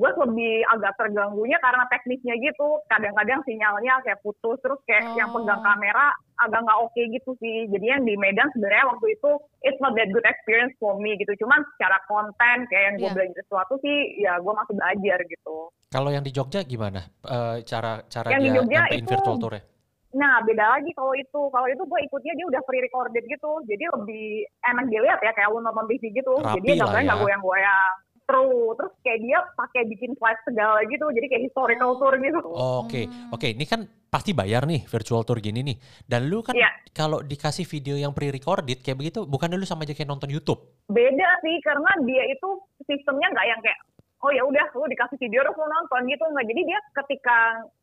gue 0.00 0.10
lebih 0.16 0.64
agak 0.72 0.96
terganggunya 0.96 1.60
karena 1.60 1.84
teknisnya 1.92 2.32
gitu. 2.40 2.80
Kadang-kadang 2.88 3.44
sinyalnya 3.44 4.00
kayak 4.00 4.24
putus. 4.24 4.56
Terus 4.64 4.80
kayak 4.88 5.04
Oh. 5.04 5.16
yang 5.16 5.28
pegang 5.28 5.60
kamera 5.60 6.08
agak 6.40 6.60
nggak 6.64 6.80
oke 6.80 7.02
gitu 7.04 7.30
sih. 7.36 7.68
Jadi 7.68 7.84
yang 7.84 8.02
di 8.02 8.16
Medan 8.16 8.48
sebenarnya 8.56 8.88
waktu 8.88 9.06
itu 9.12 9.30
it's 9.60 9.76
not 9.78 9.92
that 9.92 10.08
good 10.08 10.24
experience 10.24 10.72
for 10.80 10.96
me 10.96 11.20
gitu. 11.20 11.36
Cuman 11.36 11.60
secara 11.76 12.00
konten 12.08 12.56
kayak 12.66 12.84
yang 12.88 12.94
gue 12.96 13.04
Iya. 13.04 13.14
belajar 13.14 13.42
sesuatu 13.44 13.74
sih, 13.78 13.96
ya 14.18 14.40
gue 14.40 14.52
masih 14.56 14.74
belajar 14.74 15.18
gitu. 15.28 15.56
Kalau 15.90 16.08
yang 16.08 16.24
di 16.24 16.32
Jogja 16.32 16.64
gimana? 16.64 17.04
Eh, 17.20 17.60
cara 17.68 18.00
cara 18.08 18.32
Yang 18.32 18.40
di 18.40 18.48
dia 18.48 18.56
Jogja 18.56 18.78
nyampein 18.80 19.04
itu 19.04 19.10
virtual 19.12 19.36
tour 19.36 19.52
ya? 19.52 19.62
Nah, 20.10 20.42
beda 20.42 20.74
lagi 20.74 20.90
kalau 20.90 21.14
itu. 21.14 21.40
Kalau 21.54 21.68
itu 21.70 21.82
gue 21.86 22.00
ikutnya 22.02 22.32
dia 22.34 22.46
udah 22.48 22.62
pre 22.66 22.82
recorded 22.82 23.24
gitu. 23.26 23.50
Jadi 23.62 23.84
lebih 23.94 24.26
enak 24.64 24.90
dilihat 24.90 25.22
ya 25.22 25.30
kayak 25.30 25.54
lu 25.54 25.62
nonton 25.62 25.86
TV 25.86 26.10
gitu. 26.10 26.34
Rapi 26.34 26.58
Jadi 26.58 26.82
gambarnya 26.82 27.04
nggak 27.06 27.18
ya. 27.18 27.22
goyang-goyang. 27.22 27.94
True. 28.30 28.78
Terus 28.78 28.92
kayak 29.02 29.18
dia 29.20 29.38
pakai 29.52 29.82
bikin 29.84 30.14
slide 30.14 30.40
segala 30.42 30.78
gitu. 30.86 31.02
Jadi 31.04 31.26
kayak 31.26 31.44
historical 31.44 31.98
tour 31.98 32.14
gitu. 32.14 32.38
Oke, 32.46 33.00
Hmm. 33.04 33.34
oke. 33.34 33.46
Ini 33.50 33.64
kan 33.66 33.80
pasti 34.06 34.30
bayar 34.30 34.64
nih 34.64 34.86
virtual 34.86 35.22
tour 35.22 35.38
gini 35.38 35.66
nih. 35.66 35.76
Dan 36.06 36.30
lu 36.30 36.40
kan 36.40 36.54
Iya. 36.54 36.70
kalau 36.90 37.18
dikasih 37.20 37.66
video 37.66 37.94
yang 37.94 38.14
pre-recorded 38.14 38.78
kayak 38.78 38.96
begitu, 38.96 39.26
bukan 39.26 39.50
lu 39.50 39.66
sama 39.66 39.82
aja 39.82 39.92
kayak 39.92 40.06
nonton 40.06 40.30
YouTube? 40.30 40.62
Beda 40.86 41.28
sih 41.42 41.58
karena 41.60 41.90
dia 42.02 42.22
itu 42.24 42.48
sistemnya 42.84 43.26
nggak 43.28 43.46
yang 43.46 43.60
kayak 43.60 43.78
oh 44.20 44.30
ya 44.30 44.44
udah 44.44 44.66
lu 44.74 44.84
dikasih 44.86 45.16
video 45.16 45.40
terus 45.40 45.56
lu 45.56 45.66
nonton 45.66 46.00
gitu 46.06 46.24
nggak. 46.24 46.46
Jadi 46.46 46.60
dia 46.64 46.78
ketika 46.94 47.36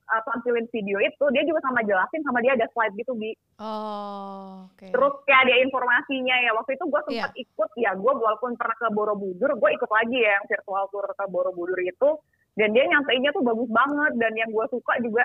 uh, 0.07 0.21
tampilin 0.23 0.67
video 0.71 0.97
itu 1.03 1.25
dia 1.35 1.43
juga 1.43 1.59
sama 1.63 1.83
jelasin 1.83 2.23
sama 2.23 2.39
dia 2.39 2.55
ada 2.55 2.67
slide 2.71 2.95
gitu 2.95 3.13
bi. 3.13 3.35
Oh, 3.59 4.67
oke. 4.71 4.87
Terus 4.87 5.13
kayak 5.27 5.41
ada 5.47 5.55
informasinya 5.61 6.35
ya. 6.41 6.51
Waktu 6.55 6.79
itu 6.79 6.85
gue 6.87 7.01
sempat 7.11 7.31
ikut 7.35 7.69
ya, 7.79 7.91
gue 7.93 8.13
walaupun 8.15 8.55
pernah 8.55 8.75
ke 8.79 8.87
Borobudur, 8.91 9.51
gue 9.59 9.69
ikut 9.75 9.91
lagi 9.91 10.17
ya 10.17 10.39
yang 10.39 10.45
virtual 10.47 10.85
tour 10.89 11.05
ke 11.11 11.25
Borobudur 11.27 11.79
itu. 11.83 12.09
Dan 12.57 12.73
dia 12.73 12.89
nyampeinnya 12.89 13.29
tuh 13.35 13.43
bagus 13.45 13.69
banget. 13.69 14.11
Dan 14.17 14.33
yang 14.33 14.49
gue 14.49 14.65
suka 14.73 14.97
juga 15.03 15.21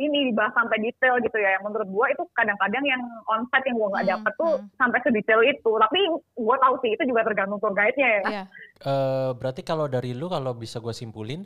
ini 0.00 0.32
dibahas 0.32 0.56
sampai 0.56 0.80
detail 0.80 1.20
gitu 1.20 1.36
ya. 1.36 1.58
Yang 1.58 1.64
menurut 1.68 1.88
gue 1.92 2.06
itu 2.16 2.22
kadang-kadang 2.32 2.84
yang 2.88 3.02
onsite 3.28 3.66
yang 3.68 3.76
gue 3.76 3.88
nggak 3.92 4.04
Hmm, 4.08 4.12
dapet 4.16 4.32
tuh 4.40 4.52
hmm. 4.56 4.68
sampai 4.80 4.98
sedetail 5.04 5.40
itu. 5.44 5.72
Tapi 5.76 6.00
gue 6.38 6.56
tahu 6.56 6.74
sih 6.80 6.90
itu 6.96 7.02
juga 7.04 7.20
tergantung 7.28 7.60
tour 7.60 7.74
guide-nya 7.76 8.08
ya. 8.08 8.22
Iya. 8.24 8.44
Eh 8.82 9.30
berarti 9.36 9.60
kalau 9.60 9.84
dari 9.90 10.16
lu 10.16 10.32
kalau 10.32 10.56
bisa 10.56 10.80
gue 10.80 10.94
simpulin, 10.96 11.44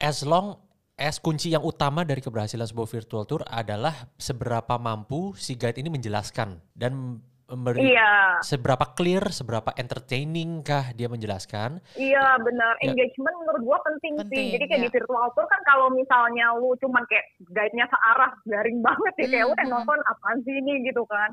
as 0.00 0.24
long 0.24 0.56
es 1.02 1.18
kunci 1.18 1.50
yang 1.50 1.66
utama 1.66 2.06
dari 2.06 2.22
keberhasilan 2.22 2.62
sebuah 2.62 2.86
virtual 2.86 3.26
tour 3.26 3.42
adalah 3.50 4.06
seberapa 4.14 4.78
mampu 4.78 5.34
si 5.34 5.58
guide 5.58 5.82
ini 5.82 5.90
menjelaskan 5.90 6.62
dan 6.78 7.18
memberi 7.50 7.84
Iya, 7.92 8.40
seberapa 8.40 8.94
clear, 8.96 9.28
seberapa 9.28 9.74
entertaining 9.76 10.62
kah 10.64 10.94
dia 10.94 11.10
menjelaskan. 11.10 11.82
iya 11.98 12.38
benar. 12.40 12.78
Ya. 12.80 12.94
Engagement 12.94 13.36
menurut 13.44 13.62
gua 13.66 13.78
penting, 13.84 14.16
Penting, 14.24 14.32
sih. 14.32 14.46
Jadi 14.56 14.64
kayak 14.70 14.80
ya. 14.80 14.86
di 14.88 14.94
virtual 14.94 15.26
tour 15.36 15.46
kan 15.50 15.60
kalau 15.66 15.92
misalnya 15.92 16.54
lu 16.56 16.72
cuman 16.80 17.02
kayak 17.10 17.26
guide-nya 17.50 17.84
searah, 17.90 18.32
garing 18.48 18.78
banget 18.80 19.14
ya. 19.18 19.26
Kayak 19.26 19.44
Hmm, 19.44 19.50
lu 19.52 19.58
yang 19.58 19.70
nonton 19.74 20.00
apaan 20.06 20.38
sih 20.46 20.54
ini 20.54 20.72
gitu 20.86 21.02
kan. 21.04 21.30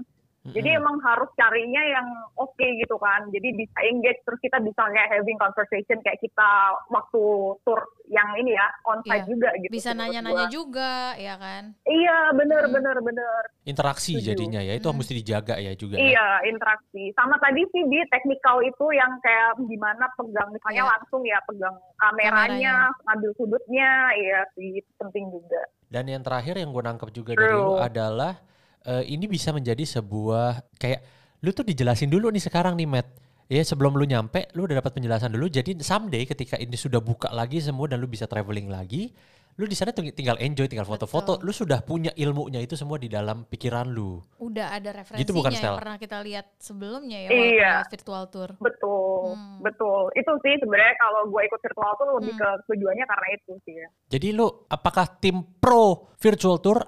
Jadi 0.51 0.69
emang 0.71 0.97
harus 0.99 1.29
carinya 1.33 1.81
yang 1.81 2.07
oke 2.35 2.61
gitu 2.61 2.95
kan. 2.95 3.27
Jadi 3.29 3.53
bisa 3.53 3.77
engage 3.85 4.21
terus 4.23 4.39
kita 4.39 4.57
bisa 4.59 4.81
kayak 4.85 5.09
having 5.11 5.37
conversation 5.37 5.97
kayak 6.01 6.19
kita 6.19 6.49
waktu 6.87 7.21
tour 7.61 7.79
yang 8.07 8.25
ini 8.35 8.53
ya 8.53 8.67
on 8.85 8.99
site 9.03 9.23
Iya. 9.23 9.29
juga 9.29 9.49
gitu. 9.57 9.71
Bisa 9.71 9.91
nanya-nanya 9.93 10.45
juga, 10.49 11.13
ya 11.15 11.37
kan? 11.37 11.77
Iya 11.83 12.17
bener 12.33 12.63
Hmm. 12.65 12.75
bener 12.75 12.97
bener. 12.99 13.41
interaksi 13.63 14.17
Setuju. 14.17 14.33
jadinya 14.33 14.61
ya, 14.65 14.73
itu 14.73 14.89
Hmm. 14.89 14.97
mesti 14.97 15.13
dijaga 15.13 15.55
ya 15.55 15.73
juga. 15.73 15.93
ya. 15.93 16.01
Iya 16.01 16.27
interaksi. 16.49 17.13
Sama 17.13 17.37
tadi 17.37 17.61
sih 17.69 17.85
di 17.85 18.01
technical 18.09 18.65
itu 18.65 18.85
yang 18.91 19.13
kayak 19.21 19.61
gimana 19.61 20.09
pegang 20.17 20.49
misalnya 20.49 20.83
Iya. 20.83 20.91
langsung 20.97 21.21
ya 21.21 21.37
pegang 21.45 21.77
kameranya, 21.95 22.75
ngambil 23.05 23.31
sudutnya, 23.37 23.91
iya 24.15 24.39
sih 24.53 24.81
itu 24.81 24.91
penting 24.97 25.29
juga. 25.29 25.61
Dan 25.85 26.05
yang 26.05 26.21
terakhir 26.21 26.57
yang 26.57 26.69
gue 26.69 26.81
nangkep 26.81 27.09
juga 27.11 27.31
dari 27.33 27.53
lu 27.53 27.77
True. 27.77 27.81
adalah 27.81 28.33
eh, 28.83 29.03
ini 29.07 29.25
bisa 29.25 29.49
menjadi 29.49 29.81
sebuah 29.81 30.75
kayak 30.75 31.01
lu 31.39 31.51
tuh 31.51 31.63
dijelasin 31.63 32.07
dulu 32.07 32.27
nih 32.29 32.43
sekarang 32.43 32.75
nih 32.75 32.87
Matt. 32.87 33.07
Ya 33.49 33.65
sebelum 33.65 33.97
lu 33.97 34.05
nyampe, 34.05 34.45
lu 34.53 34.69
udah 34.69 34.77
dapat 34.77 34.93
penjelasan 34.93 35.33
dulu. 35.33 35.49
Jadi 35.49 35.81
someday 35.81 36.21
ketika 36.21 36.53
ini 36.55 36.77
sudah 36.77 37.01
buka 37.01 37.33
lagi 37.33 37.57
semua 37.57 37.89
dan 37.89 37.97
lu 37.97 38.05
bisa 38.05 38.29
traveling 38.29 38.69
lagi, 38.69 39.09
lu 39.57 39.65
di 39.65 39.73
sana 39.73 39.89
ting- 39.89 40.13
tinggal 40.13 40.37
enjoy, 40.37 40.69
tinggal 40.69 40.85
foto-foto. 40.85 41.41
Lu 41.41 41.49
sudah 41.49 41.81
punya 41.81 42.13
ilmunya 42.13 42.61
itu 42.61 42.77
semua 42.77 42.95
di 42.95 43.09
dalam 43.09 43.49
pikiran 43.49 43.89
lu. 43.89 44.21
Udah 44.37 44.77
ada 44.77 44.93
referensinya 44.93 45.25
Gitu 45.25 45.33
bukan, 45.33 45.49
yang 45.49 45.81
pernah 45.81 45.97
kita 45.97 46.21
lihat 46.21 46.45
sebelumnya 46.61 47.25
ya, 47.25 47.29
Iya. 47.33 47.73
virtual 47.89 48.29
tour. 48.29 48.53
Betul, 48.61 49.33
Hmm. 49.33 49.65
betul. 49.65 50.13
Itu 50.13 50.29
sih 50.45 50.53
sebenarnya 50.61 50.93
kalau 51.01 51.21
gue 51.25 51.41
ikut 51.41 51.57
virtual 51.59 51.91
tuh 51.97 52.05
lebih 52.21 52.33
Hmm. 52.37 52.41
ke 52.45 52.49
tujuannya 52.69 53.05
karena 53.09 53.27
itu 53.33 53.51
sih 53.65 53.73
ya. 53.73 53.87
Jadi 54.13 54.27
lu 54.29 54.45
apakah 54.69 55.09
tim 55.17 55.41
pro 55.57 56.13
virtual 56.21 56.61
tour 56.61 56.85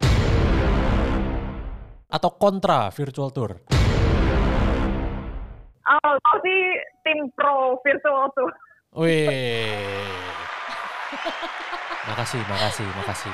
atau 2.11 2.29
kontra 2.35 2.91
virtual 2.91 3.31
tour? 3.31 3.51
Oh, 5.81 6.11
aku 6.13 6.35
sih 6.43 6.61
tim 7.01 7.31
pro 7.33 7.79
virtual 7.81 8.27
tuh. 8.31 8.51
Wih. 8.93 10.03
makasih, 12.05 12.41
makasih, 12.45 12.87
makasih. 12.93 13.33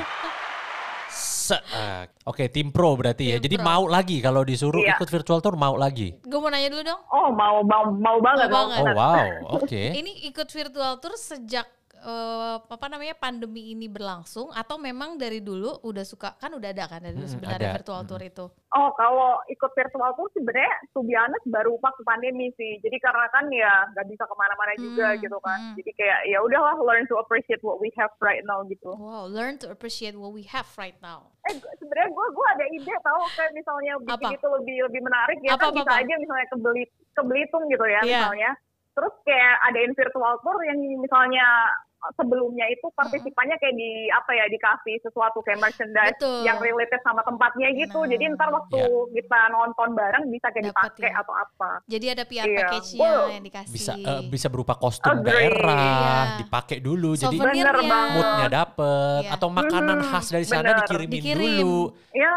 Se- 1.10 1.63
ah, 1.72 2.03
Oke, 2.25 2.51
tim 2.51 2.69
pro 2.69 2.93
berarti 2.93 3.31
ya. 3.31 3.36
Tim 3.38 3.43
Jadi 3.43 3.55
pro. 3.57 3.65
mau 3.65 3.84
lagi 3.88 4.19
kalau 4.19 4.43
disuruh 4.43 4.84
Iya. 4.84 4.96
ikut 4.96 5.10
virtual 5.10 5.39
tour 5.39 5.55
mau 5.55 5.74
lagi. 5.74 6.13
Gue 6.22 6.38
mau 6.38 6.51
nanya 6.51 6.69
dulu 6.69 6.84
dong. 6.84 7.01
Oh, 7.07 7.29
mau 7.31 7.63
mau 7.63 7.88
mau 7.89 8.17
banget, 8.19 8.48
Mau 8.48 8.67
banget. 8.67 8.77
Oh 8.77 8.86
banget. 8.86 8.96
wow, 8.96 9.27
oke. 9.57 9.84
Ini 9.96 10.12
ikut 10.27 10.48
virtual 10.48 10.93
tour 11.00 11.13
sejak 11.15 11.65
eh, 11.99 12.55
apa 12.59 12.85
namanya 12.85 13.13
pandemi 13.13 13.71
ini 13.71 13.85
berlangsung 13.85 14.49
atau 14.49 14.77
memang 14.77 15.15
dari 15.15 15.39
dulu 15.39 15.81
udah 15.81 16.01
suka 16.01 16.35
kan 16.35 16.49
udah 16.49 16.69
ada 16.69 16.85
kan 16.85 16.99
dari 16.99 17.13
dulu 17.13 17.23
Mm-mm, 17.23 17.35
sebenarnya 17.35 17.59
ada. 17.63 17.75
virtual 17.77 18.01
tour 18.03 18.21
itu. 18.21 18.45
Oh, 18.69 18.89
kalau 18.93 19.39
ikut 19.47 19.71
virtual 19.71 20.11
tuh 20.13 20.27
sebenarnya 20.31 20.73
be 20.93 21.13
honest 21.13 21.45
baru 21.45 21.77
waktu 21.77 22.03
pandemi 22.03 22.51
sih. 22.53 22.77
Jadi 22.79 22.97
karena 22.97 23.25
kan 23.29 23.47
ya 23.47 23.71
nggak 23.89 24.07
bisa 24.07 24.23
ke 24.23 24.35
mana-mana 24.35 24.73
juga 24.75 25.07
Hmm, 25.09 25.19
gitu 25.19 25.37
kan. 25.39 25.57
hmm. 25.57 25.75
Jadi 25.75 25.91
kayak 25.93 26.19
ya 26.25 26.39
udahlah 26.39 26.75
learn 26.77 27.05
to 27.05 27.15
appreciate 27.15 27.61
what 27.61 27.79
we 27.79 27.89
have 27.95 28.11
right 28.19 28.43
now 28.43 28.61
gitu. 28.65 28.91
Wow, 28.91 29.25
learn 29.25 29.55
to 29.57 29.67
appreciate 29.67 30.13
what 30.13 30.31
we 30.31 30.43
have 30.45 30.67
right 30.75 30.99
now. 30.99 31.31
Eh 31.43 31.55
sebenarnya 31.73 32.09
gue 32.09 32.27
gue 32.29 32.47
ada 32.49 32.65
ide 32.69 32.93
tahu 32.99 33.21
kayak 33.33 33.51
misalnya 33.51 33.93
bikin 33.97 34.13
Apa? 34.19 34.29
itu 34.35 34.47
lebih 34.53 34.77
lebih 34.83 35.01
menarik 35.01 35.37
ya 35.39 35.51
Apa, 35.53 35.61
kan 35.61 35.69
apa, 35.69 35.77
bisa 35.77 35.89
apa? 35.89 36.01
aja 36.01 36.13
misalnya 36.17 36.45
ke 36.45 36.57
Beli- 36.59 36.93
ke 37.09 37.21
Belitung 37.23 37.63
gitu 37.67 37.85
ya 37.85 38.01
Iya. 38.03 38.19
misalnya. 38.19 38.51
Terus 38.91 39.13
kayak 39.23 39.55
adain 39.63 39.93
virtual 39.93 40.33
tour 40.41 40.57
yang 40.65 40.75
misalnya 40.97 41.45
uh, 41.45 41.87
sebelumnya 42.13 42.65
itu 42.67 42.87
partisipannya 42.93 43.57
kayak 43.57 43.73
di 43.73 43.89
apa 44.09 44.31
ya 44.31 44.45
dikasih 44.47 44.95
sesuatu 45.01 45.41
kayak 45.41 45.59
merchandise 45.59 46.15
Betul. 46.15 46.41
yang 46.43 46.57
related 46.57 47.01
sama 47.01 47.21
tempatnya 47.21 47.67
gitu. 47.73 47.99
Nah, 47.99 48.09
Jadi 48.09 48.23
ntar 48.33 48.49
waktu 48.49 48.79
kita 49.13 49.39
nonton 49.49 49.89
bareng 49.93 50.23
bisa 50.27 50.47
kayak 50.49 50.71
Dapet 50.71 50.93
dipakai 50.93 51.09
ya. 51.09 51.19
atau 51.19 51.33
apa. 51.33 51.71
Jadi 51.85 52.05
ada 52.07 52.23
PR 52.23 52.45
Iya. 52.45 52.57
package-nya 52.59 53.01
Wow. 53.03 53.25
yang 53.29 53.43
dikasih. 53.43 53.73
Bisa 53.73 53.93
eh, 53.93 54.21
bisa 54.27 54.47
berupa 54.47 54.73
kostum 54.73 55.11
Agree. 55.11 55.27
daerah, 55.27 55.83
Iya. 56.23 56.37
dipakai 56.41 56.77
dulu. 56.79 57.11
Jadi 57.13 57.35
moodnya 57.37 58.47
dapet 58.47 59.21
Iya. 59.23 59.33
atau 59.33 59.47
makanan 59.49 59.97
Mhm, 59.99 60.07
khas 60.07 60.25
dari 60.29 60.45
sana 60.45 60.63
bener. 60.63 60.79
dikirimin 60.83 61.11
Dikirim. 61.11 61.57
dulu. 61.59 61.81
Ya, 62.13 62.35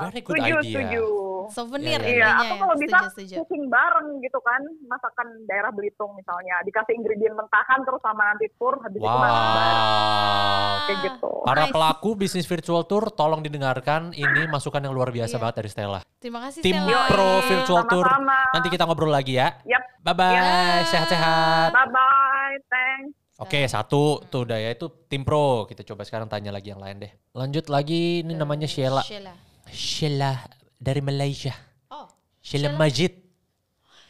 Very 0.00 0.20
good 0.20 0.36
setuju, 0.36 0.54
idea. 0.56 0.62
setuju. 0.64 1.04
Souvenir 1.48 1.96
Iya, 1.96 1.98
Iya, 1.98 2.06
intinya 2.28 2.28
atau 2.36 2.54
ya. 2.54 2.60
kalau 2.60 2.76
bisa 2.76 2.96
Setuju, 3.00 3.10
setuju. 3.10 3.34
cooking 3.40 3.64
bareng 3.66 4.08
gitu 4.18 4.38
kan, 4.38 4.60
masakan 4.84 5.26
daerah 5.44 5.70
Belitung 5.70 6.12
misalnya, 6.12 6.54
dikasih 6.62 6.92
ingredient 6.92 7.32
mentahan 7.32 7.80
terus 7.80 7.98
sama 7.98 8.22
nanti 8.28 8.46
tour 8.54 8.76
habis 8.76 8.94
itu 8.94 9.08
masak 9.08 9.46
bareng 9.50 9.82
Wow. 9.82 10.74
kayak 10.82 10.98
gitu. 11.02 11.30
Para 11.42 11.64
Nice. 11.64 11.72
pelaku 11.72 12.08
bisnis 12.14 12.46
virtual 12.46 12.82
tour 12.84 13.04
tolong 13.08 13.40
didengarkan 13.40 14.12
ini 14.12 14.46
masukan 14.46 14.78
yang 14.80 14.92
luar 14.92 15.08
biasa 15.08 15.34
Iya. 15.34 15.40
banget 15.40 15.54
dari 15.56 15.68
Stella. 15.68 16.00
Terima 16.16 16.38
kasih 16.40 16.60
Tim 16.60 16.76
Stella. 16.76 17.06
pro 17.06 17.28
virtual 17.42 17.82
tour. 17.84 18.06
Sama-sama. 18.06 18.38
Nanti 18.52 18.68
kita 18.68 18.84
ngobrol 18.84 19.10
lagi 19.10 19.34
ya. 19.34 19.58
Yap, 19.64 19.82
Bye 20.00 20.12
bye, 20.12 20.34
Ya. 20.34 20.82
sehat-sehat. 20.84 21.70
bye 21.70 21.88
bye, 21.88 22.56
thanks. 22.68 23.14
Oke, 23.38 23.66
satu 23.66 24.22
tuh 24.24 24.44
udah 24.44 24.54
ya 24.56 24.70
itu 24.70 24.86
tim 25.08 25.22
pro. 25.22 25.64
Kita 25.64 25.82
coba 25.84 26.02
sekarang 26.02 26.26
tanya 26.26 26.50
lagi 26.50 26.70
yang 26.70 26.78
lain 26.78 27.00
deh. 27.00 27.10
Lanjut 27.32 27.66
lagi 27.66 28.22
ini 28.22 28.34
namanya 28.34 28.66
Sheila. 28.66 29.02
Sheila. 29.02 29.34
Sheila 29.66 30.34
dari 30.82 30.98
Malaysia. 30.98 31.54
Oh, 31.94 32.10
Sheila. 32.42 32.74
Majid. 32.74 33.14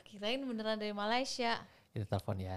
kirain 0.09 0.41
beneran 0.41 0.81
dari 0.81 0.97
Malaysia. 0.97 1.61
Kita 1.93 2.09
telepon 2.09 2.41
ya. 2.41 2.57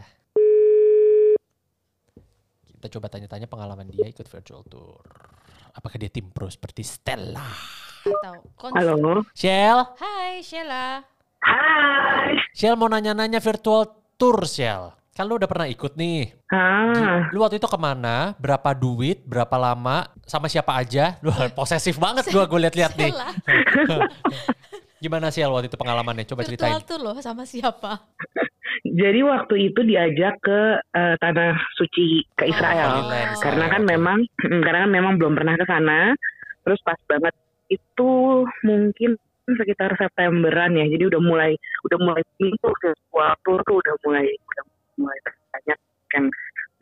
Kita 2.64 2.88
coba 2.96 3.12
tanya-tanya 3.12 3.52
pengalaman 3.52 3.92
dia 3.92 4.08
ikut 4.08 4.24
virtual 4.24 4.64
tour. 4.72 5.04
Apakah 5.76 6.00
dia 6.00 6.08
tim 6.08 6.32
pro 6.32 6.48
seperti 6.48 6.88
Stella? 6.88 7.44
Atau 8.06 8.48
Halo. 8.72 9.28
Shell, 9.36 10.00
Hai 10.00 10.40
Sheila. 10.40 11.04
Hai. 11.44 12.40
Shell 12.56 12.80
mau 12.80 12.88
nanya-nanya 12.88 13.44
virtual 13.44 14.16
tour 14.16 14.48
Shell. 14.48 14.96
Kan 15.16 15.32
lu 15.32 15.40
udah 15.40 15.48
pernah 15.48 15.64
ikut 15.72 15.96
nih. 15.96 16.28
Ah, 16.52 17.32
Lu 17.32 17.40
waktu 17.40 17.56
itu 17.56 17.72
ke 17.72 17.80
mana? 17.80 18.36
Berapa 18.36 18.76
duit? 18.76 19.24
Berapa 19.24 19.56
lama? 19.56 20.12
Sama 20.28 20.52
siapa 20.52 20.76
aja? 20.76 21.16
Lu 21.24 21.32
posesif 21.56 21.96
banget 21.96 22.28
gua 22.36 22.44
gue 22.44 22.60
liat-liat 22.68 23.00
nih. 23.00 23.16
Gimana 25.04 25.32
Shell 25.32 25.56
waktu 25.56 25.72
itu 25.72 25.80
pengalamannya? 25.80 26.28
Coba 26.28 26.44
ceritain. 26.44 26.76
Virtual 26.76 26.84
tour 26.84 27.00
loh 27.00 27.16
sama 27.24 27.48
siapa? 27.48 28.04
jadi 29.00 29.24
waktu 29.24 29.72
itu 29.72 29.88
diajak 29.88 30.36
ke 30.44 30.84
eh, 30.84 31.16
tanah 31.24 31.64
suci 31.80 32.28
ke 32.36 32.52
Israel. 32.52 33.00
Holy 33.00 33.08
Land, 33.08 33.40
karena 33.40 33.66
kan 33.72 33.82
memang 33.88 34.20
karena 34.44 34.80
kan 34.84 34.92
memang 34.92 35.14
belum 35.16 35.40
pernah 35.40 35.56
ke 35.56 35.64
sana. 35.64 36.12
Terus 36.68 36.84
pas 36.84 37.00
banget 37.08 37.32
itu 37.72 38.12
mungkin 38.68 39.16
sekitar 39.48 39.96
Septemberan 39.96 40.76
ya. 40.76 40.92
Jadi 40.92 41.08
udah 41.08 41.22
mulai 41.24 41.56
udah 41.88 41.98
mulai 42.04 42.24
pintu 42.36 42.68
virtual 42.84 43.32
tour 43.48 43.64
tuh 43.64 43.80
udah 43.80 43.96
mulai 44.04 44.28
udah 44.28 44.75
mulai 45.00 45.20
banyak 45.26 45.80
yang 46.16 46.26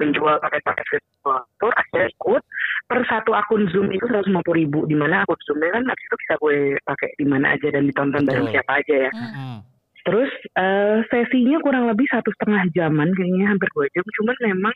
menjual 0.01 0.35
paket-paket 0.41 0.85
virtual 0.89 1.41
tour. 1.61 1.73
Akhirnya 1.77 2.09
ikut 2.09 2.43
per 2.89 2.99
satu 3.07 3.31
akun 3.37 3.69
Zoom 3.69 3.93
itu 3.93 4.05
150 4.09 4.33
ribu. 4.53 4.85
Di 4.89 4.97
mana 4.97 5.23
akun 5.23 5.37
Zoomnya 5.45 5.69
kan 5.77 5.83
habis 5.85 6.05
itu 6.05 6.15
bisa 6.17 6.33
gue 6.41 6.57
pakai 6.81 7.09
di 7.17 7.25
mana 7.29 7.45
aja 7.53 7.67
dan 7.69 7.83
ditonton 7.85 8.25
bareng 8.25 8.49
siapa 8.49 8.71
aja 8.81 8.95
ya. 9.09 9.11
Hmm. 9.13 9.31
Hmm. 9.33 9.59
Terus 10.03 10.31
eh, 10.59 10.97
sesinya 11.07 11.57
kurang 11.63 11.87
lebih 11.87 12.09
satu 12.11 12.27
setengah 12.35 12.67
jaman, 12.75 13.15
kayaknya 13.15 13.55
hampir 13.55 13.71
dua 13.71 13.87
jam. 13.95 14.03
Cuman 14.03 14.35
memang, 14.43 14.75